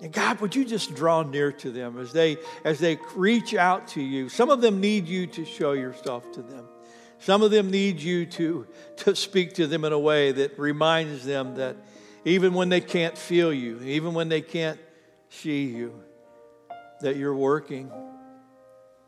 And 0.00 0.12
God, 0.12 0.40
would 0.40 0.54
you 0.54 0.64
just 0.64 0.94
draw 0.94 1.22
near 1.22 1.50
to 1.52 1.70
them 1.70 1.98
as 1.98 2.12
they 2.12 2.36
as 2.64 2.78
they 2.78 2.98
reach 3.16 3.54
out 3.54 3.88
to 3.88 4.00
you? 4.00 4.28
Some 4.28 4.48
of 4.48 4.60
them 4.60 4.80
need 4.80 5.08
you 5.08 5.26
to 5.28 5.44
show 5.44 5.72
yourself 5.72 6.30
to 6.32 6.42
them. 6.42 6.66
Some 7.20 7.42
of 7.42 7.50
them 7.50 7.70
need 7.70 8.00
you 8.00 8.26
to, 8.26 8.66
to 8.98 9.16
speak 9.16 9.54
to 9.54 9.66
them 9.66 9.84
in 9.84 9.92
a 9.92 9.98
way 9.98 10.30
that 10.30 10.58
reminds 10.58 11.24
them 11.24 11.56
that 11.56 11.76
even 12.24 12.54
when 12.54 12.68
they 12.68 12.80
can't 12.80 13.18
feel 13.18 13.52
you, 13.52 13.80
even 13.82 14.14
when 14.14 14.28
they 14.28 14.40
can't 14.40 14.78
see 15.28 15.64
you, 15.64 16.00
that 17.00 17.16
you're 17.16 17.34
working 17.34 17.90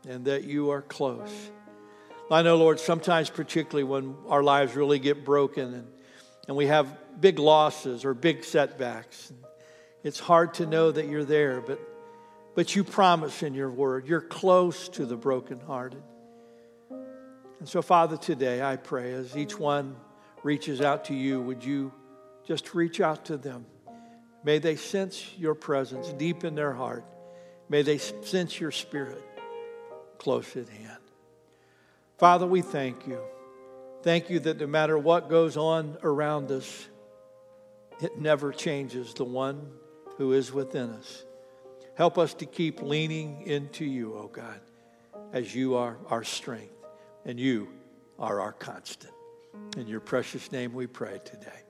and 0.07 0.25
that 0.25 0.43
you 0.43 0.71
are 0.71 0.81
close. 0.81 1.31
I 2.29 2.41
know, 2.43 2.55
Lord, 2.55 2.79
sometimes, 2.79 3.29
particularly 3.29 3.83
when 3.83 4.15
our 4.27 4.41
lives 4.41 4.75
really 4.75 4.99
get 4.99 5.25
broken 5.25 5.73
and, 5.73 5.87
and 6.47 6.55
we 6.55 6.67
have 6.67 6.87
big 7.19 7.39
losses 7.39 8.05
or 8.05 8.13
big 8.13 8.43
setbacks, 8.45 9.33
it's 10.03 10.19
hard 10.19 10.55
to 10.55 10.65
know 10.65 10.91
that 10.91 11.07
you're 11.07 11.25
there, 11.25 11.61
but, 11.61 11.79
but 12.55 12.75
you 12.75 12.83
promise 12.83 13.43
in 13.43 13.53
your 13.53 13.69
word 13.69 14.07
you're 14.07 14.21
close 14.21 14.89
to 14.89 15.05
the 15.05 15.15
brokenhearted. 15.15 16.01
And 17.59 17.69
so, 17.69 17.81
Father, 17.81 18.17
today 18.17 18.61
I 18.61 18.75
pray 18.75 19.13
as 19.13 19.37
each 19.37 19.57
one 19.57 19.95
reaches 20.43 20.81
out 20.81 21.05
to 21.05 21.13
you, 21.13 21.39
would 21.41 21.63
you 21.63 21.93
just 22.47 22.73
reach 22.73 22.99
out 22.99 23.25
to 23.25 23.37
them? 23.37 23.65
May 24.43 24.57
they 24.57 24.75
sense 24.75 25.23
your 25.37 25.53
presence 25.53 26.11
deep 26.13 26.43
in 26.43 26.55
their 26.55 26.73
heart. 26.73 27.05
May 27.69 27.83
they 27.83 27.99
sense 27.99 28.59
your 28.59 28.71
spirit 28.71 29.23
close 30.17 30.55
at 30.57 30.67
hand. 30.67 30.97
Father, 32.17 32.47
we 32.47 32.61
thank 32.61 33.07
you. 33.07 33.19
Thank 34.03 34.29
you 34.29 34.39
that 34.39 34.59
no 34.59 34.67
matter 34.67 34.97
what 34.97 35.29
goes 35.29 35.57
on 35.57 35.97
around 36.01 36.51
us, 36.51 36.87
it 38.01 38.19
never 38.19 38.51
changes 38.51 39.13
the 39.13 39.23
one 39.23 39.71
who 40.21 40.33
is 40.33 40.53
within 40.53 40.91
us. 40.91 41.25
Help 41.95 42.19
us 42.19 42.35
to 42.35 42.45
keep 42.45 42.79
leaning 42.83 43.41
into 43.47 43.83
you, 43.83 44.13
O 44.13 44.17
oh 44.19 44.27
God, 44.27 44.59
as 45.33 45.55
you 45.55 45.73
are 45.73 45.97
our 46.11 46.23
strength 46.23 46.75
and 47.25 47.39
you 47.39 47.69
are 48.19 48.39
our 48.39 48.53
constant. 48.53 49.15
In 49.77 49.87
your 49.87 49.99
precious 49.99 50.51
name 50.51 50.75
we 50.75 50.85
pray 50.85 51.19
today. 51.25 51.63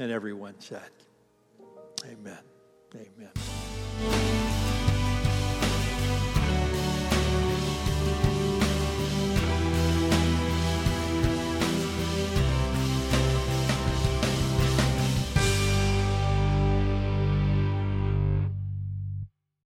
And 0.00 0.10
everyone 0.10 0.54
said, 0.60 0.88
Amen. 2.06 2.38
Amen. 2.94 4.31